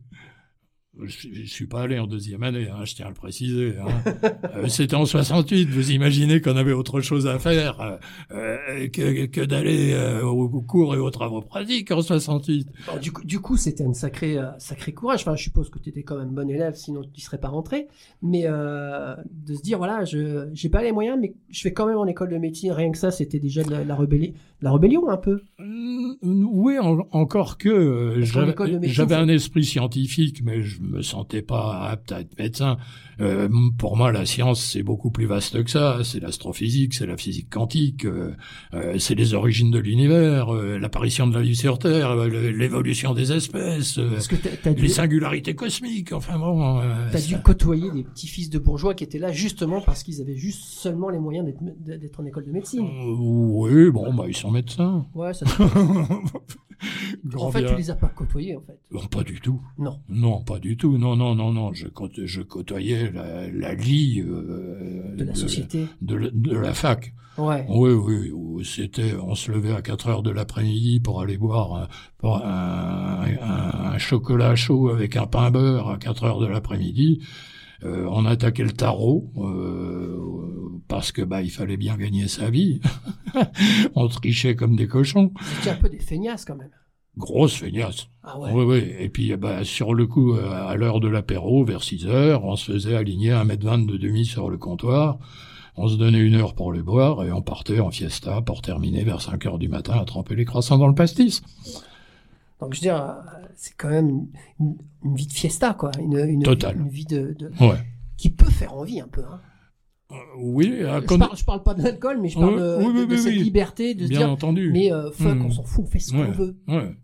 [1.04, 3.76] je, suis pas allé en deuxième année, hein, je tiens à le préciser.
[3.78, 3.86] hein.
[4.56, 5.68] Euh, C'était en 68.
[5.68, 7.96] Vous imaginez qu'on avait autre chose à faire euh,
[8.32, 8.57] euh,
[8.92, 12.68] que, que d'aller euh, au, au cours et aux travaux pratiques en 68.
[12.88, 15.20] Alors, du coup, du coup, c'était un sacré, euh, sacré courage.
[15.22, 17.48] Enfin, je suppose que tu étais quand même bon élève, sinon tu ne serais pas
[17.48, 17.88] rentré.
[18.22, 19.14] Mais euh,
[19.46, 22.06] de se dire, voilà, je j'ai pas les moyens, mais je fais quand même en
[22.06, 22.72] école de médecine.
[22.72, 25.40] Rien que ça, c'était déjà de la, la, rébelli- la rébellion un peu.
[26.22, 28.22] Oui, en- encore que euh,
[28.82, 32.76] j'avais un esprit scientifique, mais je me sentais pas apte à être médecin.
[33.20, 35.98] Euh, pour moi, la science, c'est beaucoup plus vaste que ça.
[36.04, 38.04] C'est l'astrophysique, c'est la physique quantique,
[38.74, 43.14] euh, c'est les origines de l'univers, euh, l'apparition de la vie sur Terre, euh, l'évolution
[43.14, 46.12] des espèces, euh, que tu as, dû, les singularités cosmiques.
[46.12, 50.02] Enfin bon, euh, t'as dû côtoyer des petits-fils de bourgeois qui étaient là justement parce
[50.02, 51.46] qu'ils avaient juste seulement les moyens
[51.80, 52.86] d'être, en école de médecine.
[53.18, 55.06] Oui, bon, bah ils sont médecins.
[55.14, 55.46] Ouais, ça,
[57.36, 58.78] en fait, tu les as pas côtoyés, en fait.
[58.92, 59.60] Non, pas du tout.
[59.78, 59.98] Non.
[60.08, 60.98] Non, pas du tout.
[60.98, 61.72] Non, non, non, non.
[61.72, 61.86] Je,
[62.24, 65.86] je côtoyais la, la lie euh, De la société.
[66.02, 67.12] de, la- de la fac.
[67.36, 67.64] Ouais.
[67.68, 68.64] Oui, oui.
[68.64, 71.88] C'était, on se levait à 4 heures de l'après-midi pour aller boire un,
[72.18, 77.20] pour un, un- un chocolat chaud avec un pain beurre à 4 heures de l'après-midi.
[77.84, 82.80] Euh, on attaquait le tarot euh, parce que bah il fallait bien gagner sa vie.
[83.94, 85.32] on trichait comme des cochons.
[85.56, 86.70] C'était un peu des feignasses quand même.
[87.16, 88.08] Grosse feignasse.
[88.22, 88.50] Ah ouais.
[88.52, 88.92] Oui, oui.
[89.00, 92.54] Et puis, bah, sur le coup, euh, à l'heure de l'apéro, vers 6 heures, on
[92.54, 95.18] se faisait aligner un mètre vingt de demi sur le comptoir.
[95.76, 99.04] On se donnait une heure pour le boire et on partait en fiesta pour terminer
[99.04, 101.42] vers 5 heures du matin à tremper les croissants dans le pastis.
[102.60, 103.14] Donc je veux dire,
[103.60, 105.90] c'est quand même une, une- vie de fiesta, quoi.
[106.00, 106.76] Une, une, Total.
[106.78, 107.76] une vie de, de- Ouais.
[108.16, 109.22] qui peut faire envie un peu.
[109.24, 109.40] Hein.
[110.12, 112.60] Euh, oui, à Je, con- parle, je parle pas de l'alcool, mais je parle Ouais,
[112.60, 114.70] de, oui, oui, de- de oui, cette liberté de se dire, entendu.
[114.72, 115.46] mais euh, fuck, Hmm.
[115.46, 116.56] on s'en fout, on fait ce qu'on veut.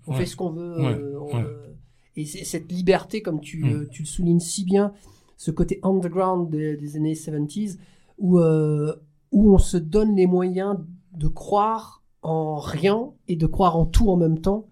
[0.06, 0.76] On fait ce qu'on veut.
[0.78, 1.74] Euh, on, euh,
[2.16, 3.68] et cette liberté, comme tu, Hmm.
[3.82, 4.92] euh, tu le soulignes si bien,
[5.36, 7.78] ce côté underground des, des années 70,
[8.18, 8.94] où, euh,
[9.32, 10.76] où on se donne les moyens
[11.12, 14.68] de croire en rien et de croire en tout en même temps,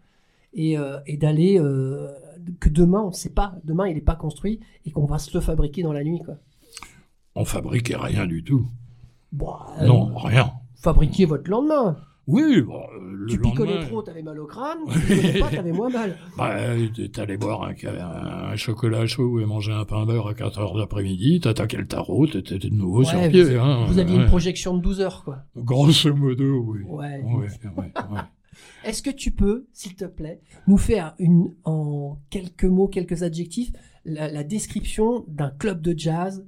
[0.55, 2.09] et, euh, et d'aller euh,
[2.61, 5.33] que demain, on ne sait pas, demain il n'est pas construit et qu'on va se
[5.35, 6.21] le fabriquer dans la nuit.
[6.25, 6.35] Quoi.
[7.35, 8.67] On fabriquait rien du tout.
[9.33, 10.53] Bon, euh, Non, rien.
[10.77, 11.97] fabriquez votre lendemain.
[12.29, 14.79] Oui, bon, le tu picolais lendemain, trop, t'avais mal au crâne.
[14.93, 16.17] Tu picolais pas, t'avais moins mal.
[16.39, 16.55] Bah,
[17.13, 21.79] t'allais boire un, chocolat chaud et manger un pain beurre à 4 heures d'après-midi, t'attaquais
[21.79, 23.57] le tarot, t'étais de nouveau Ouais, sur vous- pied.
[23.57, 24.23] hein, Vous aviez ouais.
[24.23, 25.39] une projection de 12 heures, quoi.
[25.57, 26.83] Grosso modo, oui.
[26.87, 27.93] Ouais, ouais.
[28.85, 33.73] Est-ce que tu peux, s'il te plaît, nous faire une, en quelques mots, quelques adjectifs,
[34.05, 36.45] la, description d'un club de jazz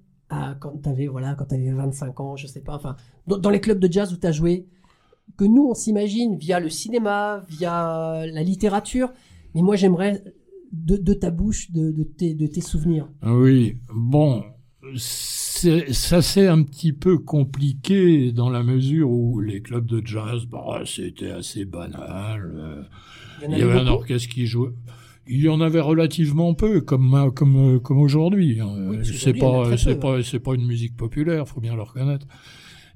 [0.61, 2.96] quand tu avais, voilà, quand avais 25 ans, je sais pas, enfin,
[3.29, 4.66] dans, les clubs de jazz où tu as joué,
[5.37, 9.12] que nous, on s'imagine via le cinéma, via la littérature,
[9.55, 10.24] mais moi, j'aimerais
[10.72, 13.09] de, ta bouche, de, de tes, de tes souvenirs.
[13.22, 14.42] Oui, bon,
[15.92, 20.83] ça c'est un petit peu compliqué dans la mesure où les clubs de jazz, bah,
[20.87, 22.53] c'était assez banal.
[22.57, 22.83] euh,
[23.42, 24.70] Il y Il y avait un orchestre qui jouait.
[25.27, 28.61] Il y en avait relativement peu, comme comme comme aujourd'hui.
[28.61, 28.74] hein.
[28.90, 30.00] Oui, parce c'est pas très c'est peu.
[30.00, 32.27] pas c'est pas une musique populaire, faut bien le reconnaître.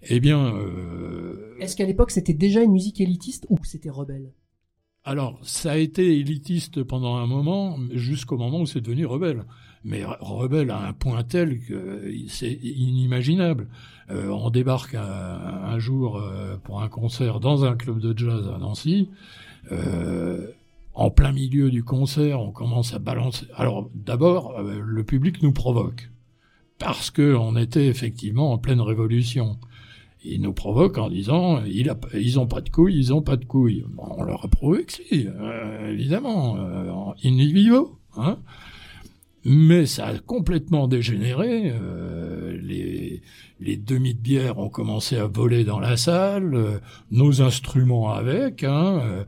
[0.03, 4.31] Eh bien, euh, Est-ce qu'à l'époque c'était déjà une musique élitiste ou c'était rebelle?
[5.09, 9.45] Alors ça a été élitiste pendant un moment, jusqu'au moment où c'est devenu rebelle.
[9.83, 13.69] Mais re- rebelle à un point tel que c'est inimaginable.
[14.11, 18.59] Euh, on débarque un, jour euh, pour un concert dans un club de jazz à
[18.59, 19.09] Nancy.
[19.73, 20.49] Euh,
[20.93, 23.47] en plein milieu du concert, on commence à balancer.
[23.55, 26.11] Alors d'abord, le public nous provoque
[26.79, 29.59] parce que on était effectivement en pleine révolution.
[30.25, 33.37] Ils nous provoquent en disant il a, ils ont pas de couilles, ils ont pas
[33.37, 33.85] de couilles.
[33.89, 36.91] Bon, on leur a prouvé que si, euh, évidemment, euh,
[37.25, 37.99] in vivo.
[38.17, 38.39] Hein
[39.45, 41.73] mais ça a complètement dégénéré.
[41.73, 43.23] euh, les,
[43.61, 46.79] les demi de bière ont commencé à voler dans la salle, euh,
[47.11, 48.65] nos instruments avec.
[48.65, 49.25] Hein, euh,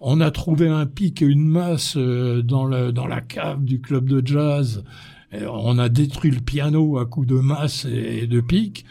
[0.00, 3.80] on a trouvé un pic et une masse euh, dans, le, dans la cave du
[3.80, 4.84] club de jazz.
[5.32, 8.84] On a détruit le piano à coups de masse et de pic.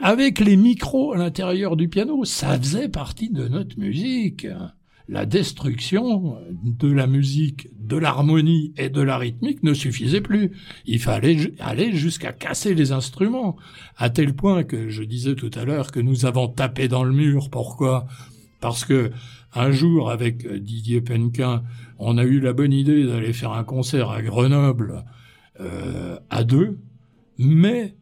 [0.00, 4.46] Avec les micros à l'intérieur du piano, ça faisait partie de notre musique.
[5.08, 10.50] La destruction de la musique, de l'harmonie et de la rythmique ne suffisait plus.
[10.84, 13.56] Il fallait aller jusqu'à casser les instruments,
[13.96, 17.12] à tel point que je disais tout à l'heure que nous avons tapé dans le
[17.12, 17.50] mur.
[17.50, 18.06] Pourquoi?
[18.60, 19.12] Parce que
[19.54, 21.62] un jour, avec Didier Penquin,
[21.98, 25.04] on a eu la bonne idée d'aller faire un concert à Grenoble
[25.60, 26.78] euh, à deux,
[27.38, 27.94] mais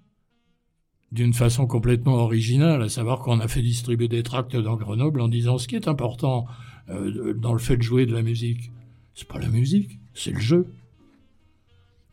[1.14, 5.28] d'une façon complètement originale, à savoir qu'on a fait distribuer des tracts dans Grenoble en
[5.28, 6.44] disant ce qui est important
[6.90, 8.72] euh, dans le fait de jouer de la musique,
[9.14, 10.66] c'est pas la musique, c'est le jeu.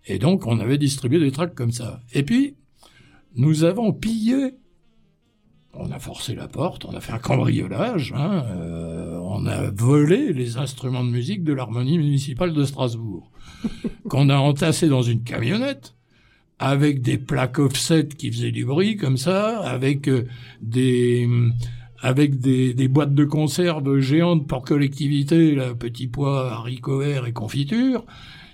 [0.05, 1.99] Et donc on avait distribué des tracts comme ça.
[2.13, 2.55] Et puis
[3.35, 4.53] nous avons pillé.
[5.73, 10.31] On a forcé la porte, on a fait un cambriolage, hein, euh, on a volé
[10.31, 13.31] les instruments de musique de l'harmonie municipale de Strasbourg,
[14.09, 15.95] qu'on a entassé dans une camionnette
[16.62, 20.28] avec des plaques offset qui faisaient du bruit comme ça, avec euh,
[20.62, 21.28] des
[22.04, 28.06] avec des, boîtes de conserve géantes pour collectivité, là, petits pois, haricots verts et confiture.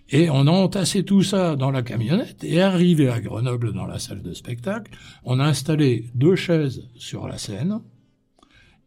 [0.09, 3.99] Et on a entassé tout ça dans la camionnette et arrivé à Grenoble dans la
[3.99, 4.91] salle de spectacle,
[5.23, 7.79] on a installé deux chaises sur la scène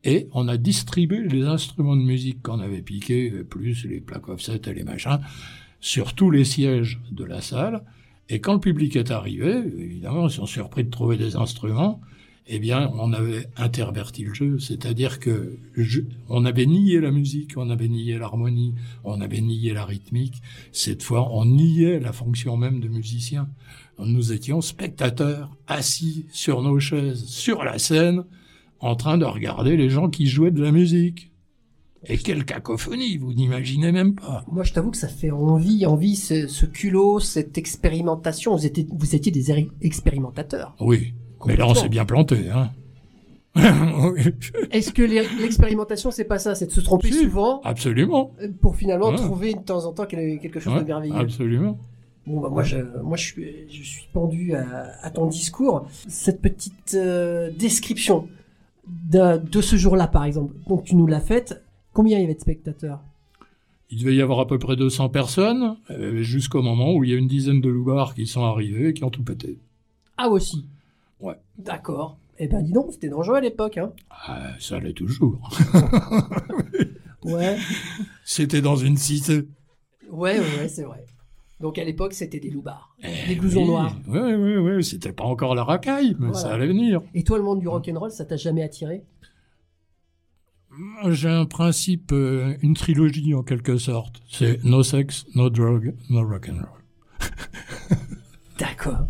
[0.04, 4.60] et on a distribué les instruments de musique qu'on avait piqués, plus les plaques offset
[4.66, 5.20] et les machins,
[5.80, 7.82] sur tous les sièges de la salle.
[8.30, 12.00] Et quand le public est arrivé, évidemment, ils sont surpris de trouver des instruments,
[12.46, 15.58] eh bien, on avait interverti le jeu, c'est-à-dire que
[16.28, 18.74] on avait nié la musique, on avait nié l'harmonie,
[19.04, 20.42] on avait nié la rythmique.
[20.70, 23.48] Cette fois, on niait la fonction même de musicien.
[23.98, 28.24] Nous étions spectateurs, assis sur nos chaises, sur la scène,
[28.78, 31.29] en train de regarder les gens qui jouaient de la musique.
[32.06, 34.42] Et quelle cacophonie, vous n'imaginez même pas.
[34.50, 38.56] Moi, je t'avoue que ça fait envie, envie, ce, ce culot, cette expérimentation.
[38.56, 40.74] Vous étiez, vous étiez des expérimentateurs.
[40.80, 41.12] Oui,
[41.46, 42.70] mais là on s'est bien planté, hein.
[44.70, 46.54] Est-ce que l'e- l'expérimentation, c'est pas ça?
[46.54, 47.24] C'est de se tromper Si.
[47.24, 48.30] souvent absolument.
[48.40, 49.16] euh, pour finalement Ouais.
[49.16, 51.16] trouver de temps en temps quel- quelque chose Ouais, de merveilleux.
[51.16, 51.78] absolument.
[52.26, 55.86] Bon, bah, moi, je, moi, je suis, je suis pendu à, à ton discours.
[56.08, 58.28] Cette petite euh, description
[58.86, 60.54] de, de ce jour-là, par exemple.
[60.68, 61.62] Donc, tu nous l'as faite.
[62.00, 63.00] Combien il y avait de spectateurs?
[63.90, 67.12] Il devait y avoir à peu près 200 personnes, euh, jusqu'au moment où il y
[67.12, 69.58] a une dizaine de loupards qui sont arrivés et qui ont tout pété.
[70.16, 70.64] Ah, aussi?
[71.20, 71.34] Ouais.
[71.58, 72.16] D'accord.
[72.38, 73.92] Eh ben, dis donc, c'était dangereux à l'époque, hein.
[74.08, 75.50] Ah, ça allait toujours.
[77.22, 77.58] Ouais.
[78.24, 79.42] C'était dans une cité.
[80.10, 81.04] Ouais, ouais, ouais, c'est vrai.
[81.60, 82.96] Donc, à l'époque, c'était des loupards.
[83.02, 83.94] Eh Des blousons oui, noirs.
[84.08, 84.82] Oui, oui, oui.
[84.82, 86.38] C'était pas encore la racaille, mais Voilà.
[86.40, 87.02] ça allait venir.
[87.12, 89.02] Et toi, le monde du rock'n'roll, ça t'a jamais attiré?
[91.08, 94.20] J'ai un principe, euh, une trilogie en quelque sorte.
[94.30, 96.68] C'est no sex, no drug, no rock'n'roll.
[98.58, 99.06] D'accord.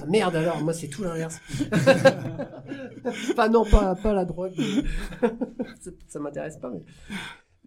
[0.00, 1.40] Ah, merde alors, moi c'est tout l'inverse.
[3.04, 4.52] enfin non, pas, pas la drogue.
[5.80, 6.70] ça ça m'intéresse pas.
[6.70, 6.82] Mais...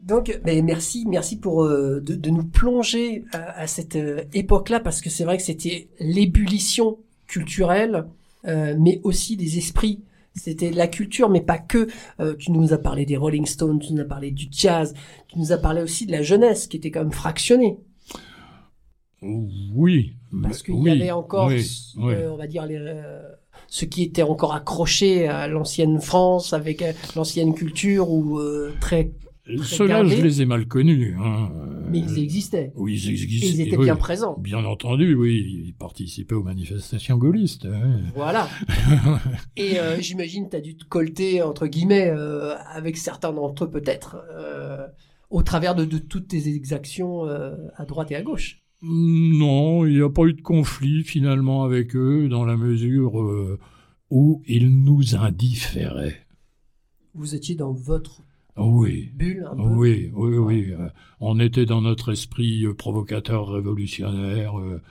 [0.03, 4.81] Donc, mais merci, merci pour euh, de, de nous plonger à, à cette euh, époque-là
[4.81, 6.97] parce que c'est vrai que c'était l'ébullition
[7.27, 8.05] culturelle,
[8.45, 10.01] euh, mais aussi des esprits.
[10.35, 11.87] C'était la culture, mais pas que.
[12.19, 14.93] Euh, tu nous as parlé des Rolling Stones, tu nous as parlé du jazz,
[15.27, 17.77] tu nous as parlé aussi de la jeunesse qui était quand même fractionnée.
[19.21, 20.13] Oui.
[20.41, 21.63] Parce qu'il oui, y avait encore, oui,
[21.99, 23.21] euh, on va dire, les, euh,
[23.67, 29.11] ceux qui étaient encore accrochés à l'ancienne France, avec euh, l'ancienne culture, ou euh, très...
[29.45, 31.15] Ceux-là, je les ai mal connus.
[31.19, 31.51] Hein.
[31.89, 32.71] Mais ils existaient.
[32.75, 33.47] Oui, ils Et existent.
[33.49, 33.83] ils étaient oui.
[33.85, 34.37] bien présents.
[34.39, 35.63] Bien entendu, oui.
[35.67, 37.65] Ils participaient aux manifestations gaullistes.
[37.65, 37.99] hein.
[38.15, 38.47] Voilà.
[39.57, 43.69] Et euh, j'imagine tu as dû te colter, entre guillemets, euh, avec certains d'entre eux
[43.69, 44.87] peut-être, euh,
[45.29, 48.61] au travers de, de toutes tes exactions euh, à droite et à gauche.
[48.81, 53.13] Non, il n'y a pas eu de conflit finalement avec eux dans la mesure
[54.09, 56.25] où ils nous indifféraient.
[57.13, 58.21] Vous étiez dans votre
[58.57, 59.11] Oui.
[59.15, 59.61] bulle un peu.
[59.63, 60.71] Oui, oui, oui.
[60.71, 60.87] euh,
[61.19, 64.81] on était dans notre esprit euh, provocateur, révolutionnaire, euh,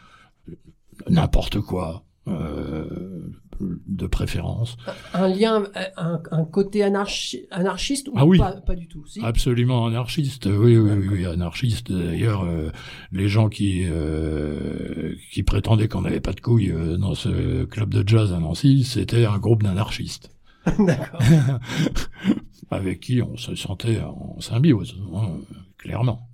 [1.09, 4.77] n'importe quoi, euh, de préférence.
[5.15, 5.65] Un lien,
[5.97, 8.39] un, un côté anarchi- anarchiste ou Ah oui.
[8.39, 9.21] pas, pas du tout si?
[9.23, 11.93] Absolument anarchiste, oui, oui, oui, oui, anarchiste.
[11.93, 12.71] D'ailleurs, euh,
[13.13, 18.07] les gens qui euh, qui prétendaient qu'on n'avait pas de couilles dans ce club de
[18.09, 20.31] jazz à Nancy, c'était un groupe d'anarchistes
[20.79, 21.21] D'accord.
[22.73, 25.31] avec qui on se sentait en symbiose, hein,
[25.79, 26.29] clairement.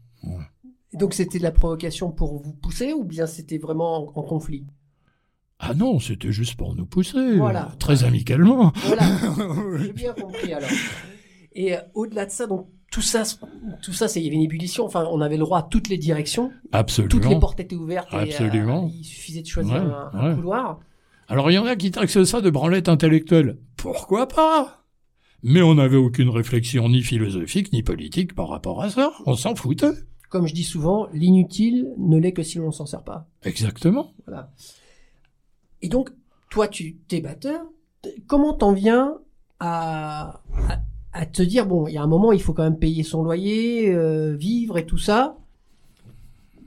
[0.94, 4.64] Donc c'était de la provocation pour vous pousser ou bien c'était vraiment en, en conflit?
[5.58, 7.66] Ah non, c'était juste pour nous pousser, Voilà.
[7.72, 8.72] euh, très amicalement.
[8.86, 9.02] Voilà,
[9.82, 10.70] j'ai bien compris alors.
[11.52, 13.24] Et euh, au-delà de ça, donc tout ça,
[13.82, 14.84] tout ça, c'est il y avait une ébullition.
[14.86, 17.10] Enfin, on avait le droit à toutes les directions, Absolument.
[17.10, 18.08] toutes les portes étaient ouvertes.
[18.12, 18.88] et, euh, Absolument.
[18.94, 20.34] il suffisait de choisir Ouais, un, un ouais.
[20.36, 20.78] couloir.
[21.26, 23.58] Alors il y en a qui taxent ça de branlette intellectuelle.
[23.76, 24.84] Pourquoi pas?
[25.42, 29.12] Mais on n'avait aucune réflexion ni philosophique ni politique par rapport à ça.
[29.26, 29.92] On s'en foutait.
[30.30, 33.28] Comme je dis souvent, l'inutile ne l'est que si l'on s'en sert pas.
[33.44, 34.12] Exactement.
[34.26, 34.50] Voilà.
[35.80, 36.10] Et donc,
[36.50, 37.62] toi, tu t'es batteur.
[38.26, 39.14] Comment t'en viens
[39.60, 40.80] à, à,
[41.12, 43.22] à te dire bon, il y a un moment, il faut quand même payer son
[43.22, 45.38] loyer, euh, vivre et tout ça.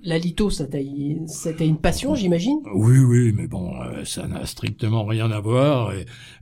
[0.03, 2.57] La litho, ça t'a une passion, j'imagine?
[2.73, 5.89] Oui, oui, mais bon, euh, ça n'a strictement rien à voir.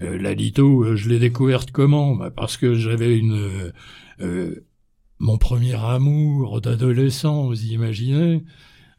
[0.01, 2.16] Euh, la euh, je l'ai découverte comment?
[2.16, 3.72] Bah, Parce que j'avais une...
[4.22, 4.66] euh,
[5.20, 8.43] mon premier amour d'adolescent, vous imaginez?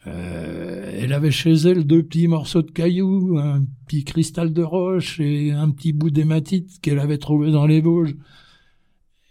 [0.05, 5.53] Elle avait chez elle deux petits morceaux de cailloux, un petit cristal de roche et
[5.53, 8.17] un petit bout d'hématite qu'elle avait trouvé dans les Vosges.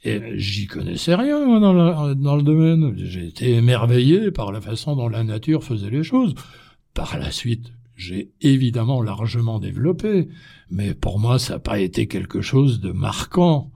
[0.03, 2.93] Et j'y connaissais rien moi, dans, le domaine.
[2.97, 6.35] J'ai été émerveillé par la façon dont la nature faisait les choses.
[6.93, 10.29] Par la suite, j'ai évidemment largement développé,
[10.69, 13.71] mais pour moi, ça n'a pas été quelque chose de marquant.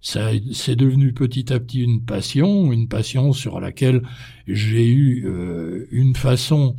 [0.00, 4.02] Ça, c'est devenu petit à petit une passion, une passion sur laquelle
[4.46, 6.76] j'ai eu euh, une façon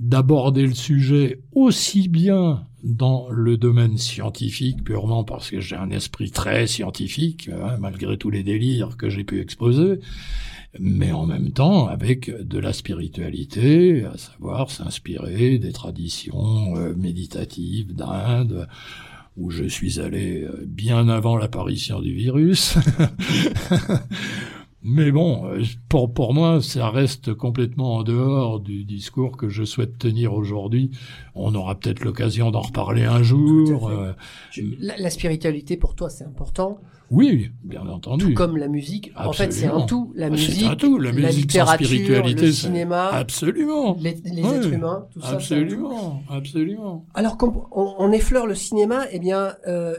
[0.00, 6.30] d'aborder le sujet aussi bien dans le domaine scientifique, purement parce que j'ai un esprit
[6.30, 10.00] très scientifique, hein, malgré tous les délires que j'ai pu exposer,
[10.78, 17.94] mais en même temps avec de la spiritualité, à savoir s'inspirer des traditions euh, méditatives
[17.94, 18.68] d'Inde,
[19.36, 22.78] où je suis allé euh, bien avant l'apparition du virus.
[24.82, 29.62] Mais bon, euh, pour, pour moi, ça reste complètement en dehors du discours que je
[29.64, 30.90] souhaite tenir aujourd'hui.
[31.34, 33.88] On aura peut-être l'occasion d'en reparler un jour.
[33.90, 34.12] Euh,
[34.78, 36.78] la, la spiritualité pour toi, c'est important,
[37.10, 38.26] oui, bien entendu.
[38.26, 39.10] tout comme la musique.
[39.16, 39.86] En fait, c'est un Absolument.
[39.86, 40.12] tout.
[40.14, 40.98] La Ah, musique, un tout.
[40.98, 43.96] La musique sans littérature, spiritualité, le cinéma, Absolument.
[44.00, 45.26] les, êtres humains, tout ça.
[45.26, 45.36] un tout.
[45.36, 47.06] Absolument, absolument.
[47.14, 49.94] Alors, quand on, on effleure le cinéma, eh bien, euh,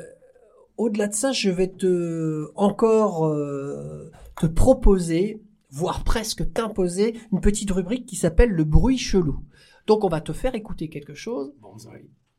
[0.77, 4.09] au-delà de ça, je vais te encore euh,
[4.41, 5.39] te proposer,
[5.69, 9.43] voire presque t'imposer, une petite rubrique qui s'appelle le bruit chelou.
[9.85, 11.53] Donc, on va te faire écouter quelque chose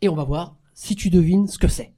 [0.00, 1.92] et on va voir si tu devines ce que c'est.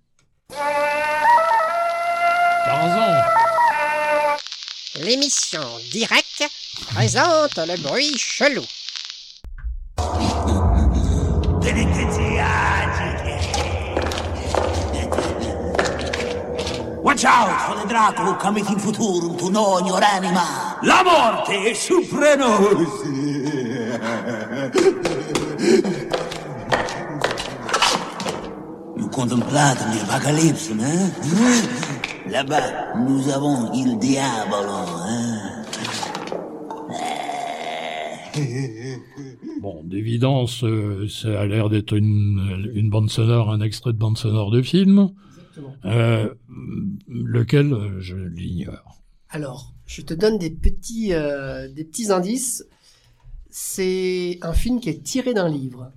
[5.02, 6.44] L'émission Direct
[6.92, 8.62] présente le bruit chelou.
[17.04, 20.78] Watch out for the Dracula coming in futurum to know your anima.
[20.82, 23.04] La morte è suprenos.
[28.96, 31.12] Nous contemplâmes l'apocalypse, hein?
[32.26, 35.62] Là-bas, nous avons il diavolo, hein?
[39.60, 44.16] Bon, d'évidence, euh, ça a l'air d'être une, une bande sonore, un extrait de bande
[44.16, 45.10] sonore de film,
[45.84, 46.34] euh,
[47.08, 49.02] lequel euh, je l'ignore.
[49.30, 52.64] Alors, je te donne des petits, euh, des petits indices.
[53.50, 55.92] C'est un film qui est tiré d'un livre.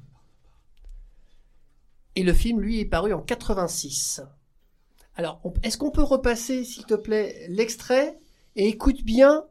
[2.15, 4.21] Et le film, lui, est paru en 86.
[5.15, 8.17] Alors, est-ce qu'on peut repasser, s'il te plaît, l'extrait
[8.55, 9.43] et écoute bien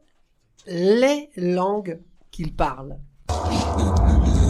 [0.65, 1.99] les langues
[2.31, 2.97] qu'il parle?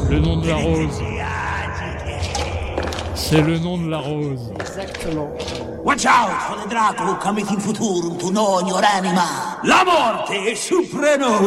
[0.09, 1.01] Le nom de la rose.
[3.29, 4.53] C'est le nom de la rose.
[4.57, 5.27] Exactement.
[5.83, 9.59] Watch out for the Dracula coming in futurum to know your anima.
[9.65, 11.41] La morte è suprenos.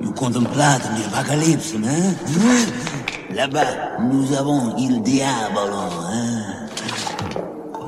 [0.00, 0.82] Nous contemplâmes
[1.12, 2.14] l'apocalypse, hein?
[3.34, 6.68] Là-bas, nous avons il diavolo, hein?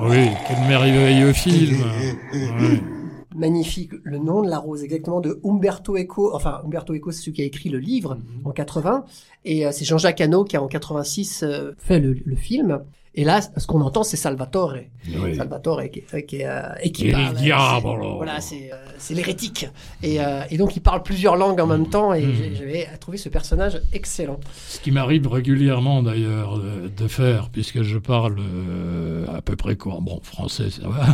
[0.01, 1.79] Oui, quel merveilleux film.
[2.33, 3.02] Ouais.
[3.35, 3.93] Magnifique.
[4.03, 6.35] Le nom de la rose, exactement, de Umberto Eco.
[6.35, 8.47] Enfin, Umberto Eco, c'est celui qui a écrit le livre Mhm.
[8.47, 9.05] en 80.
[9.45, 12.81] Et euh, c'est Jean-Jacques Hano qui a en 86 euh, fait le, le film.
[13.15, 14.75] Et là, ce qu'on entend, c'est Salvatore.
[15.07, 15.37] Oui.
[15.37, 17.37] Salvatore qui, est- qui, euh, et qui parle.
[17.37, 18.03] diavolo.
[18.13, 19.67] c'est- Voilà, c'est euh, l'hérétique.
[20.03, 22.15] Et, euh, et donc, il parle plusieurs langues en même temps.
[22.15, 24.41] Et j'ai- j'avais trouvé ce personnage excellent.
[24.67, 29.77] Ce qui m'arrive régulièrement d'ailleurs de, de faire, puisque je parle euh, à peu près
[29.77, 30.01] courant.
[30.01, 31.05] Bon, français, ça va.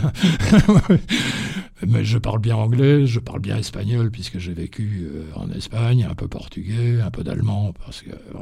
[1.86, 6.06] Mais je parle bien anglais, je parle bien espagnol, puisque j'ai vécu euh, en Espagne,
[6.10, 8.38] un peu portugais, un peu d'allemand, parce que euh,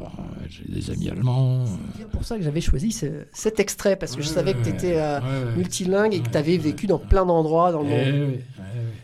[0.49, 1.65] j'ai des amis allemands.
[1.99, 4.71] C'est pour ça que j'avais choisi ce- cet extrait, parce que je savais que tu
[4.71, 5.21] étais ouais.
[5.57, 8.31] multilingue et que tu avais vécu dans plein d'endroits dans le Eh monde.
[8.35, 8.43] eh.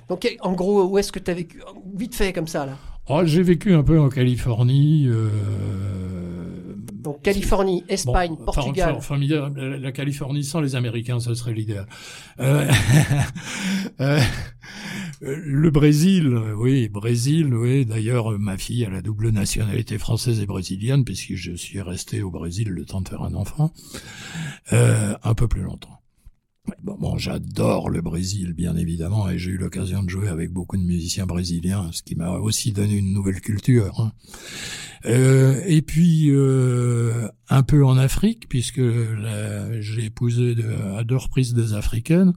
[0.08, 1.60] Donc, en gros, où est-ce que tu as vécu
[1.94, 2.72] Vite fait, comme ça, là?
[3.08, 5.06] Oh, j'ai vécu un peu en Californie.
[5.08, 5.28] euh,
[6.92, 8.94] Donc, Californie, Espagne, Bon, Portugal.
[8.96, 11.86] enfin, la, Californie sans les Américains, ce serait l'idéal.
[12.40, 12.68] Euh,
[14.00, 14.20] euh,
[15.22, 17.86] le Brésil, euh, oui, Brésil, oui.
[17.86, 22.22] D'ailleurs, euh, ma fille a la double nationalité française et brésilienne, puisque je suis resté
[22.22, 23.72] au Brésil le temps de faire un enfant,
[24.72, 26.00] euh, un peu plus longtemps.
[26.82, 30.82] Bon, j'adore le Brésil, bien évidemment, et j'ai eu l'occasion de jouer avec beaucoup de
[30.82, 34.00] musiciens brésiliens, ce qui m'a aussi donné une nouvelle culture.
[34.00, 34.12] hein.
[35.04, 38.82] Euh, et puis euh, un peu en Afrique, puisque
[39.80, 40.54] j'ai épousé
[40.96, 42.32] à deux reprises des Africaines,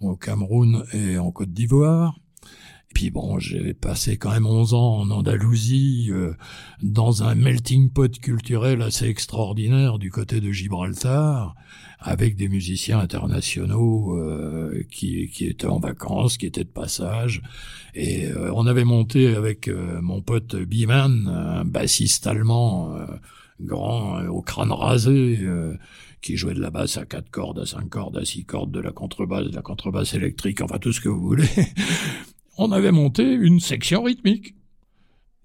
[0.00, 2.18] au Cameroun et en Côte d'Ivoire.
[2.94, 6.34] Puis bon, j'ai passé quand même 11 ans en Andalousie, euh,
[6.82, 11.54] dans un melting pot culturel assez extraordinaire du côté de Gibraltar,
[12.00, 17.42] avec des musiciens internationaux euh, qui, qui étaient en vacances, qui étaient de passage.
[17.94, 23.06] Et euh, on avait monté avec euh, mon pote Biman, un bassiste allemand euh,
[23.60, 25.38] grand, euh, au crâne rasé,
[26.20, 28.80] qui jouait de la basse à quatre cordes, à cinq cordes, à six cordes, de
[28.80, 31.48] la contrebasse, de la contrebasse électrique, enfin tout ce que vous voulez.
[32.58, 34.54] on avait monté une section rythmique.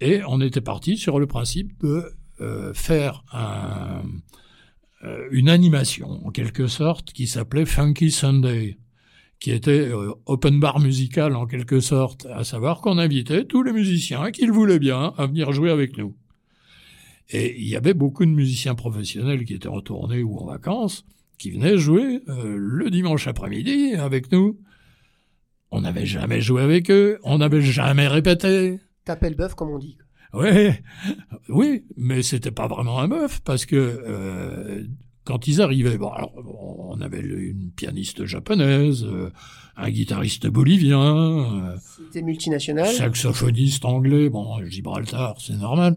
[0.00, 2.04] Et on était parti sur le principe de
[2.40, 4.02] euh, faire euh,
[5.30, 8.76] une animation, en quelque sorte, qui s'appelait Funky Sunday,
[9.40, 13.72] qui était euh, open bar musical, en quelque sorte, à savoir qu'on invitait tous les
[13.72, 16.14] musiciens qui le voulaient bien à venir jouer avec nous.
[17.30, 21.04] Et il y avait beaucoup de musiciens professionnels qui étaient en tournée ou en vacances,
[21.38, 24.58] qui venaient jouer euh, le dimanche après-midi avec nous.
[25.70, 28.80] On n'avait jamais joué avec eux, on n'avait jamais répété.
[29.04, 29.98] T'appelles bœuf, comme on dit.
[30.32, 30.70] Oui,
[31.48, 34.84] oui, mais c'était pas vraiment un bœuf parce que euh,
[35.24, 36.32] quand ils arrivaient, bon, alors,
[36.96, 39.30] on avait une pianiste japonaise, euh,
[39.76, 41.76] un guitariste bolivien, euh,
[42.06, 42.88] C'était multinational.
[42.88, 45.96] saxophoniste anglais, bon, Gibraltar, c'est normal.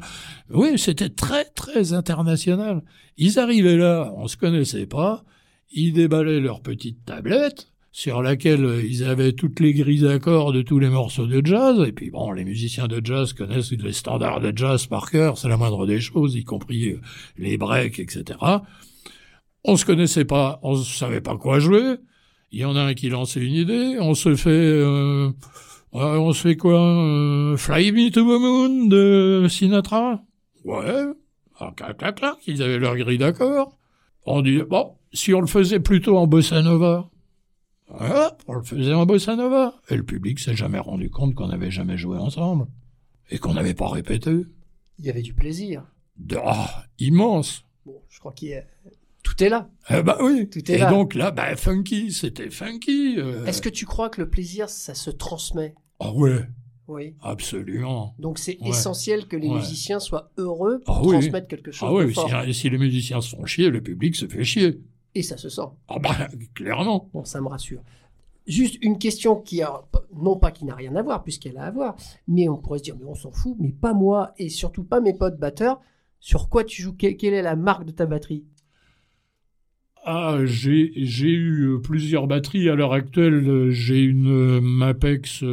[0.49, 2.81] Oui, c'était très, très international.
[3.17, 5.23] Ils arrivaient là, on se connaissait pas,
[5.71, 10.61] ils déballaient leur petite tablette, sur laquelle euh, ils avaient toutes les grilles d'accords de
[10.61, 14.41] tous les morceaux de jazz, et puis bon, les musiciens de jazz connaissent les standards
[14.41, 16.95] de jazz par cœur, c'est la moindre des choses, y compris
[17.37, 18.37] les breaks, etc.
[19.65, 21.97] On se connaissait pas, on savait pas quoi jouer,
[22.51, 24.49] il y en a un qui lançait une idée, on se fait...
[24.49, 25.31] euh,
[25.91, 30.23] on se fait quoi euh, Fly Me to the Moon de Sinatra
[30.63, 31.05] Ouais.
[31.59, 33.77] Alors, clac, clac, clac, ils avaient leur grille d'accord.
[34.25, 37.09] On dit, bon, si on le faisait plutôt en bossa nova.
[37.89, 39.73] Ouais, on le faisait en bossa nova.
[39.89, 42.67] Et le public s'est jamais rendu compte qu'on n'avait jamais joué ensemble.
[43.31, 44.45] Et qu'on n'avait pas répété.
[44.99, 45.83] Il y avait du plaisir.
[46.43, 47.63] Ah, immense.
[47.85, 48.63] Bon, je crois qu'il y a...
[49.29, 49.69] Tout est là.
[49.89, 50.49] Eh ben oui.
[50.49, 50.89] Tout est Et là.
[50.89, 53.15] donc là, bah, funky, c'était funky.
[53.17, 53.45] euh.
[53.45, 55.75] Est-ce que tu crois que le plaisir, ça se transmet?
[55.99, 56.45] Ah ouais,
[56.87, 57.15] Oui.
[57.21, 58.15] absolument.
[58.19, 58.69] Donc c'est Ouais.
[58.69, 59.55] essentiel que les Ouais.
[59.55, 61.11] musiciens soient heureux pour Ah oui.
[61.19, 62.29] transmettre quelque chose Ah de oui, fort.
[62.45, 64.81] si, si les musiciens se font chier, le public se fait chier.
[65.15, 65.61] Et ça se sent.
[65.87, 66.15] Ah bah,
[66.55, 67.09] clairement.
[67.13, 67.81] Bon, ça me rassure.
[68.47, 69.81] Juste une question qui a,
[70.15, 71.95] non pas qui n'a rien à voir, puisqu'elle a à voir,
[72.27, 75.01] mais on pourrait se dire, mais on s'en fout, mais pas moi, et surtout pas
[75.01, 75.79] mes potes batteurs.
[76.19, 76.93] Sur quoi tu joues?
[76.97, 78.43] Que- Quelle est la marque de ta batterie?
[80.05, 82.69] Ah, j'ai j'ai eu euh, plusieurs batteries.
[82.69, 85.43] À l'heure actuelle, euh, j'ai une euh, Mapex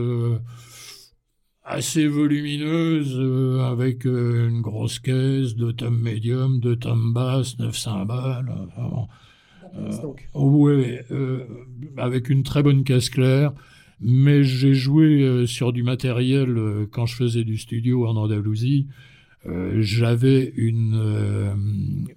[1.65, 7.77] assez volumineuse euh, avec euh, une grosse caisse, deux tomes médium, deux tomes basses, neuf
[7.77, 8.53] cymbales.
[8.69, 9.09] Enfin, bon.
[9.77, 11.45] Euh, Donc, Ouais, euh,
[11.97, 13.53] avec une très bonne caisse claire.
[14.01, 16.55] Mais j'ai joué sur du matériel
[16.93, 18.89] quand je faisais du studio en Andalousie.
[19.49, 21.55] Euh, J'avais une, euh,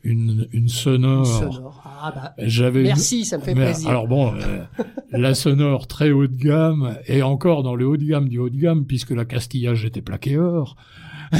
[0.03, 1.25] une une sonore.
[1.27, 1.84] sonore.
[2.01, 3.89] Ah bah, J'avais une- merci, ça me fait mais, plaisir.
[3.89, 4.63] Alors bon, euh,
[5.11, 8.49] la sonore très haut de gamme et encore dans le haut de gamme du haut
[8.49, 10.75] de gamme puisque la castillage était plaqué or.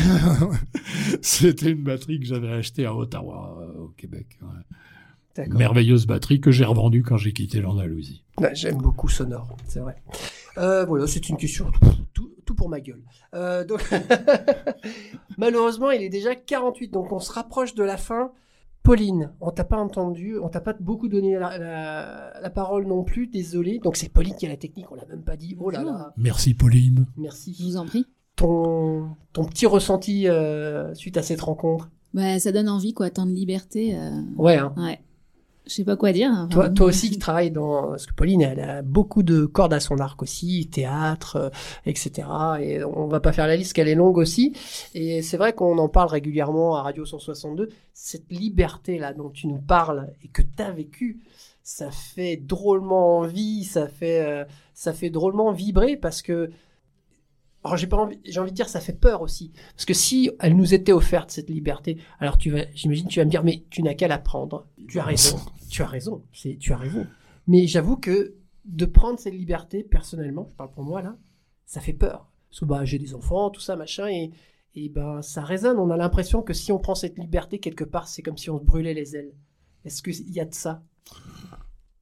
[1.22, 4.38] C'était une batterie que j'avais achetée à Ottawa, au Québec.
[4.42, 5.48] ouais.
[5.48, 8.24] Merveilleuse batterie que j'ai revendue quand j'ai quitté l'Andalousie.
[8.40, 9.96] Ouais, J'aime beaucoup Sonore, c'est vrai.
[10.58, 11.72] Euh, voilà, c'est une question
[12.50, 13.04] tout, pour ma gueule.
[13.36, 13.82] Euh, donc,
[15.38, 18.32] malheureusement, il est déjà 48, donc on se rapproche de la fin.
[18.82, 23.04] Pauline, on t'a pas entendu, on t'a pas beaucoup donné la, la- la parole non
[23.04, 23.80] plus, désolé.
[23.84, 25.56] Donc c'est Pauline qui a la technique, on l'a même pas dit.
[25.60, 27.06] Oh là là, Merci Pauline.
[27.18, 27.56] merci.
[27.60, 28.06] Je vous en prie.
[28.38, 31.90] Ton, ton petit ressenti euh, suite à cette rencontre?
[32.14, 33.96] Bah, ça donne envie, quoi, tant de liberté.
[33.96, 34.74] euh, Ouais, hein.
[34.78, 35.00] Ouais.
[35.70, 36.48] Je sais pas quoi dire.
[36.50, 37.90] Toi, toi aussi qui travailles dans...
[37.90, 41.50] Parce que Pauline, elle a beaucoup de cordes à son arc aussi, théâtre, euh,
[41.86, 42.28] etc.
[42.60, 44.54] Et on va pas faire la liste, qu'elle est longue aussi.
[44.96, 47.70] Et c'est vrai qu'on en parle régulièrement à Radio 162.
[47.94, 51.20] Cette liberté-là dont tu nous parles et que tu as vécu,
[51.62, 56.50] ça fait drôlement envie, ça fait, euh, ça fait drôlement vibrer parce que...
[57.64, 60.32] Alors j'ai pas envie, j'ai envie de dire ça fait peur aussi parce que si
[60.40, 63.66] elle nous était offerte cette liberté, alors tu vas, j'imagine tu vas me dire mais
[63.70, 64.68] tu n'as qu'à la prendre.
[64.88, 65.38] Tu as raison,
[65.70, 67.06] tu as raison, c'est tu as raison.
[67.48, 68.36] Mais j'avoue que
[68.66, 71.18] de prendre cette liberté personnellement, je parle pour moi là,
[71.66, 74.32] ça fait peur parce que bah j'ai des enfants, tout ça machin et
[74.76, 75.78] et ben ça résonne.
[75.80, 78.60] On a l'impression que si on prend cette liberté quelque part, c'est comme si on
[78.60, 79.34] se brûlait les ailes.
[79.84, 80.84] Est-ce qu'il y a de ça?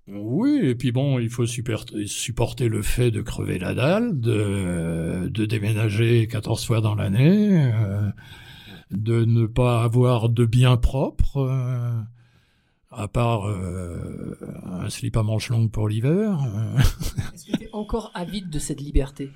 [0.10, 5.45] Oui, et puis bon, il faut supporter, le fait de crever la dalle, de, de
[5.45, 8.10] déménager 14 fois dans l'année, euh,
[8.91, 12.01] de ne pas avoir de biens propres, euh,
[12.89, 16.39] à part euh, un slip à manches longues pour l'hiver.
[17.34, 19.30] Est-ce que tu es encore avide de cette liberté?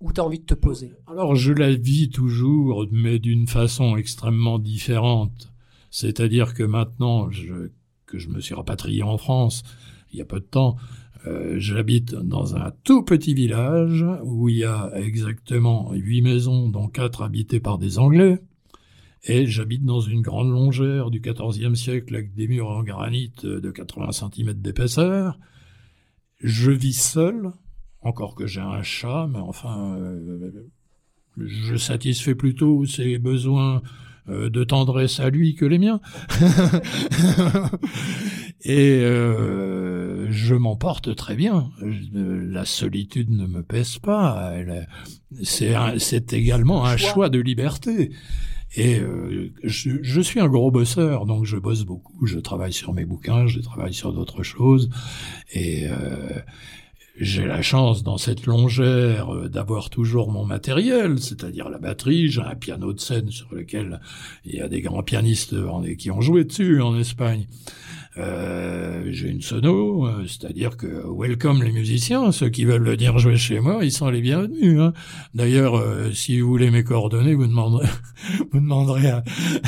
[0.00, 0.92] Ou t'as envie de te poser?
[1.06, 5.52] Alors je la vis toujours, mais d'une façon extrêmement différente.
[5.90, 7.70] C'est-à-dire que maintenant je,
[8.08, 9.62] que je me suis rapatrié en France
[10.12, 10.76] il y a peu de temps,
[11.26, 16.88] euh, j'habite dans un tout petit village où il y a exactement huit maisons, dont
[16.88, 18.38] quatre habitées par des Anglais.
[19.24, 23.70] Et j'habite dans une grande longère du XIVe siècle avec des murs en granit de
[23.70, 25.38] 80 cm d'épaisseur.
[26.40, 27.50] Je vis seul,
[28.00, 30.70] encore que j'ai un chat, mais enfin, euh,
[31.36, 33.82] je satisfais plutôt ses besoins
[34.28, 36.00] de tendresse à lui que les miens.
[38.64, 41.70] Et euh, je m'en porte très bien.
[41.80, 44.52] Je- La solitude ne me pèse pas.
[45.42, 47.12] C'est également un Choix.
[47.12, 48.10] choix de liberté.
[48.76, 52.26] Et euh, je, je suis un gros bosseur, donc je bosse beaucoup.
[52.26, 54.90] Je travaille sur mes bouquins, je travaille sur d'autres choses.
[55.52, 56.38] Et euh,
[57.18, 62.28] j'ai la chance dans cette longère euh, d'avoir toujours mon matériel, c'est-à-dire la batterie.
[62.28, 64.00] J'ai un piano de scène sur lequel
[64.44, 65.54] il y a des grands pianistes
[65.96, 67.46] qui ont joué dessus en Espagne.
[68.18, 73.36] Euh, j'ai une sono, euh, c'est-à-dire que welcome les musiciens, ceux qui veulent venir jouer
[73.36, 74.80] chez moi, ils sont les bienvenus.
[74.80, 74.92] Hein.
[75.34, 77.86] D'ailleurs, euh, si vous voulez mes coordonnées, vous demanderez,
[78.52, 79.22] vous demanderez à,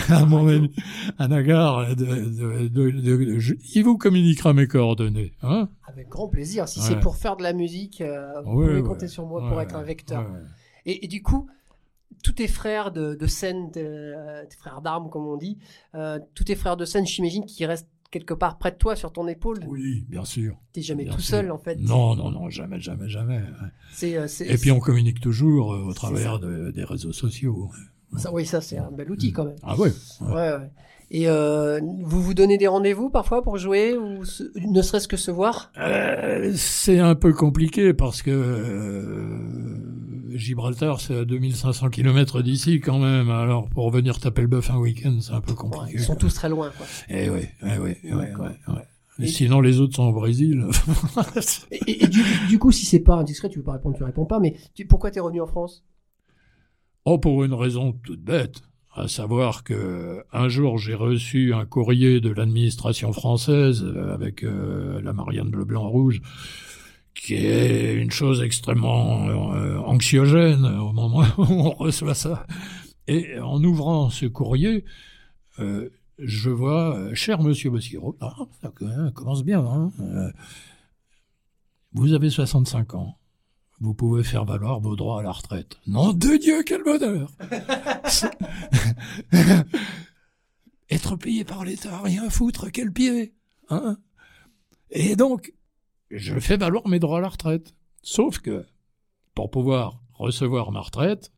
[0.09, 0.71] à mon ami,
[1.19, 5.33] à Nagar, de, de, de- de- je- il vous communiquera mes coordonnées.
[5.43, 6.67] Hein Avec grand plaisir.
[6.69, 6.87] Si Ouais.
[6.89, 8.03] c'est pour faire de la musique,
[8.45, 8.83] vous Ouais, pouvez ouais.
[8.89, 10.27] compter sur moi pour être un vecteur.
[10.87, 11.47] Et, et du coup,
[12.25, 13.81] tous tes frères de, de scène, tes
[14.59, 15.57] frères d'armes, comme on dit,
[15.95, 19.13] euh, tous tes frères de scène, j'imagine qu'ils restent quelque part près de toi, sur
[19.13, 19.61] ton épaule.
[19.69, 20.57] Oui, bien sûr.
[20.73, 21.37] T'es jamais bien tout sûr.
[21.37, 21.77] seul, en fait.
[21.81, 23.41] Non, non, non, jamais, jamais, jamais.
[24.03, 27.71] euh, Et puis on communique toujours euh, au travers de- des réseaux sociaux.
[28.17, 29.57] ça, oui, ça, c'est un bel outil quand même.
[29.63, 29.93] Ah ouais.
[30.21, 30.71] Ouais, ouais.
[31.13, 35.17] Et euh, vous vous donnez des rendez-vous parfois pour jouer ou se- ne serait-ce que
[35.17, 35.73] se voir?
[35.79, 38.31] Euh, c'est un peu compliqué parce que
[40.35, 43.31] Gibraltar, c'est à 2500 km d'ici quand même.
[43.31, 45.93] Alors pour venir taper le bœuf un week-end, c'est un peu compliqué.
[45.95, 46.71] Ils sont tous très loin.
[46.77, 46.87] Quoi.
[47.09, 48.47] Eh oui, eh oui, eh oui, D'accord.
[48.47, 48.83] ouais, ouais.
[49.23, 50.65] Et sinon, les autres sont au Brésil.
[51.71, 54.03] Et, et- et du, du coup, si c'est pas indiscret, tu veux pas répondre, tu
[54.05, 54.41] réponds pas.
[54.41, 55.85] Mais tu- pourquoi t'es revenu en France?
[57.05, 58.63] Oh, pour une raison toute bête.
[58.93, 65.01] À savoir que un jour j'ai reçu un courrier de l'administration française euh, avec euh,
[65.03, 66.21] la Marianne bleu blanc rouge,
[67.15, 72.47] qui est une chose extrêmement euh, anxiogène au moment où on reçoit ça.
[73.07, 74.85] Et en ouvrant ce courrier,
[75.59, 75.91] euh,
[76.23, 80.31] je vois, euh, cher Monsieur Bossiro, ah, ça euh, commence bien, hein, euh,
[81.93, 83.17] vous avez 65 ans.
[83.81, 85.79] Vous pouvez faire valoir vos droits à la retraite.
[85.87, 87.33] Nom de Dieu, quel bonheur
[90.91, 93.33] Être payé par l'État, rien foutre, quel pied
[93.71, 93.97] hein
[94.91, 95.55] Et donc,
[96.11, 97.75] je fais valoir mes droits à la retraite.
[98.03, 98.65] Sauf que,
[99.35, 101.33] pour pouvoir recevoir ma retraite,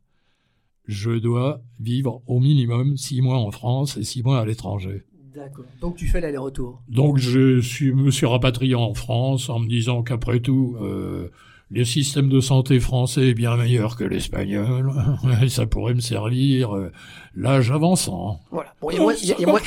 [0.87, 5.03] je dois vivre au minimum six mois en France et six mois à l'étranger.
[5.33, 5.65] D'accord.
[5.81, 6.81] Donc tu fais l'aller-retour.
[6.89, 11.29] Donc je suis, me suis rapatrié en France en me disant qu'après tout, euh,
[11.71, 14.91] le système de santé français est bien meilleur que l'espagnol.
[15.47, 16.91] Ça pourrait me servir euh,
[17.33, 18.41] l'âge avançant.
[18.51, 18.75] Voilà.
[18.81, 19.59] Bon, il y a moins- il y a- il y a moins-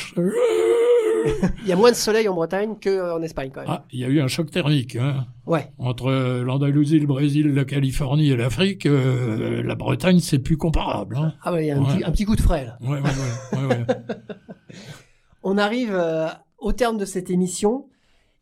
[1.63, 3.71] Il y a moins de soleil en Bretagne qu'en Espagne quand même.
[3.71, 4.97] Ah, il y a eu un choc thermique.
[4.97, 5.27] Hein.
[5.47, 5.71] Ouais.
[5.79, 11.17] Entre euh, l'Andalousie, le Brésil, la Californie et l'Afrique, euh, la Bretagne, c'est plus comparable.
[11.17, 11.35] Hein.
[11.43, 11.95] Ah ouais, il y a un, Ouais.
[11.95, 12.79] petit, un petit coup de frais là.
[12.81, 13.87] Ouais, ouais.
[15.43, 16.27] On arrive euh,
[16.59, 17.87] au terme de cette émission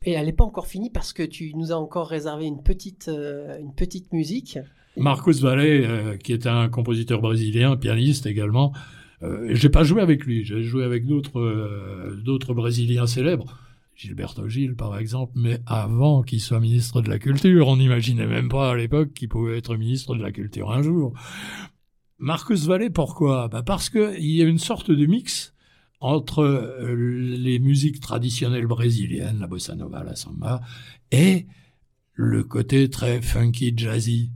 [0.05, 3.09] et elle n'est pas encore finie parce que tu nous as encore réservé une petite,
[3.09, 4.59] euh, une petite musique.
[4.97, 8.73] Marcos Valle, euh, qui est un compositeur brésilien, pianiste également.
[9.25, 13.59] Euh, j'ai pas joué avec lui, j'ai joué avec d'autres euh, d'autres Brésiliens célèbres,
[13.97, 18.49] Gilberto Gil par exemple, mais avant qu'il soit ministre de la Culture, on n'imaginait même
[18.49, 21.15] pas à l'époque qu'il pouvait être ministre de la Culture un jour.
[22.19, 23.49] Marcos Valle, pourquoi?
[23.49, 25.55] Bah Parce qu'il y a une sorte de mix
[26.01, 30.61] entre euh, les musiques traditionnelles brésiliennes, la bossa nova, la samba,
[31.11, 31.47] et
[32.13, 34.31] le côté très funky jazzy.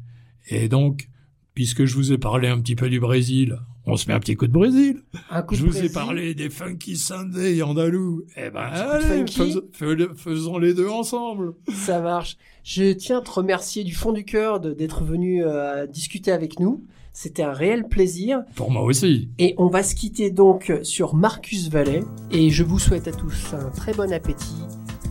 [0.48, 1.08] Et donc,
[1.54, 3.58] puisque je vous ai parlé un petit peu du Brésil,
[3.88, 5.02] on se met un petit coup de Brésil.
[5.30, 8.22] Un coup je de vous ai parlé des funky Sunday andalous.
[8.36, 9.52] Eh ben, allez, funky.
[9.72, 11.54] fais- fais- faisons les deux ensemble.
[11.72, 12.36] Ça marche.
[12.64, 16.60] Je tiens à te remercier du fond du cœur de- d'être venu euh, discuter avec
[16.60, 16.84] nous.
[17.12, 18.42] C'était un réel plaisir.
[18.54, 19.30] Pour moi aussi.
[19.38, 22.04] Et on va se quitter donc sur Marcus Vallet.
[22.30, 24.54] Et je vous souhaite à tous un très bon appétit.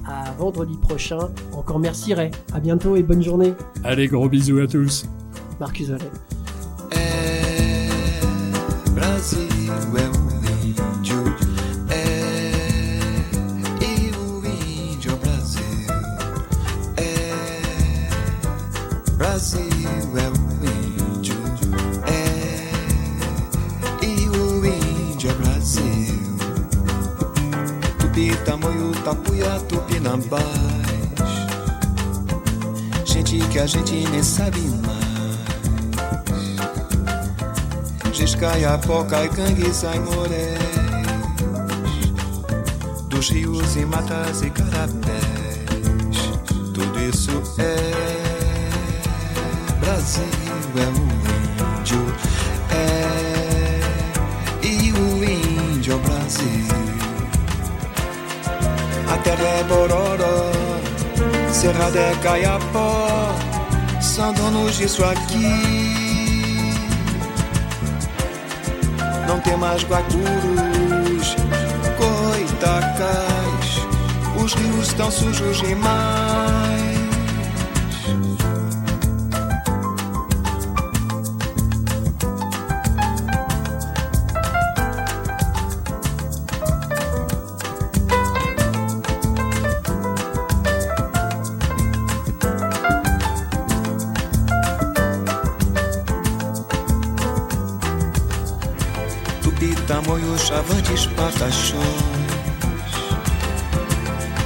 [0.05, 1.17] À vendredi prochain.
[1.51, 2.32] Encore merci Ray.
[2.53, 3.53] À bientôt et bonne journée.
[3.84, 5.05] Allez, gros bisous à tous.
[5.59, 6.11] Marcus Vallet.
[8.98, 9.48] Brasil
[9.95, 10.26] é o
[10.66, 11.22] índio,
[11.88, 11.93] é
[13.80, 15.62] e o índio é o Brasil,
[16.98, 18.10] é
[19.16, 19.62] Brasil
[20.18, 20.36] é o
[21.14, 21.38] índio,
[22.08, 26.36] é e o índio é Brasil.
[28.00, 30.43] Tupi, tamoio, tapuia, tupinambás,
[33.06, 34.97] gente que a gente nem sabe mais.
[38.28, 40.59] E Canguiça e Moréis
[43.07, 45.23] Dos rios e matas e carapés.
[46.73, 47.78] Tudo isso é
[49.80, 50.23] Brasil,
[50.75, 52.13] é o índio
[52.69, 53.80] É
[54.61, 56.67] E o índio é o Brasil.
[59.09, 60.51] A terra é Bororó
[61.53, 63.34] Cerrada é Caiapó.
[64.01, 65.86] São donos disso aqui
[69.48, 71.36] tem mais guacurus,
[71.98, 73.82] coitacás,
[74.43, 76.86] os rios estão sujos demais.
[100.88, 101.83] Chavantes, pataxões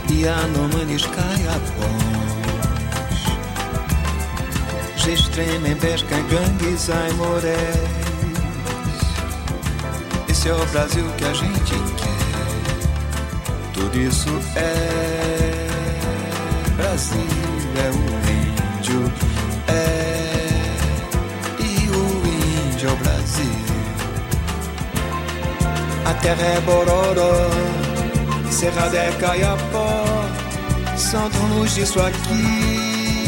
[0.10, 2.02] E anomanes, caiapós
[4.98, 7.56] Gestremem, pescam, gangues, aimorés
[10.30, 15.68] Esse é o Brasil que a gente quer Tudo isso é
[16.78, 17.20] Brasil,
[17.78, 18.31] é o
[26.22, 27.50] terra é Bororó,
[28.50, 30.06] Cerrada é Caiapó,
[30.96, 33.22] são donos disso aqui.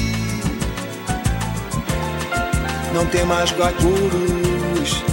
[2.93, 5.03] Não tem mais guacurus,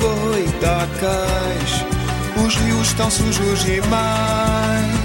[0.00, 1.84] goitacás,
[2.44, 5.01] os rios estão sujos demais.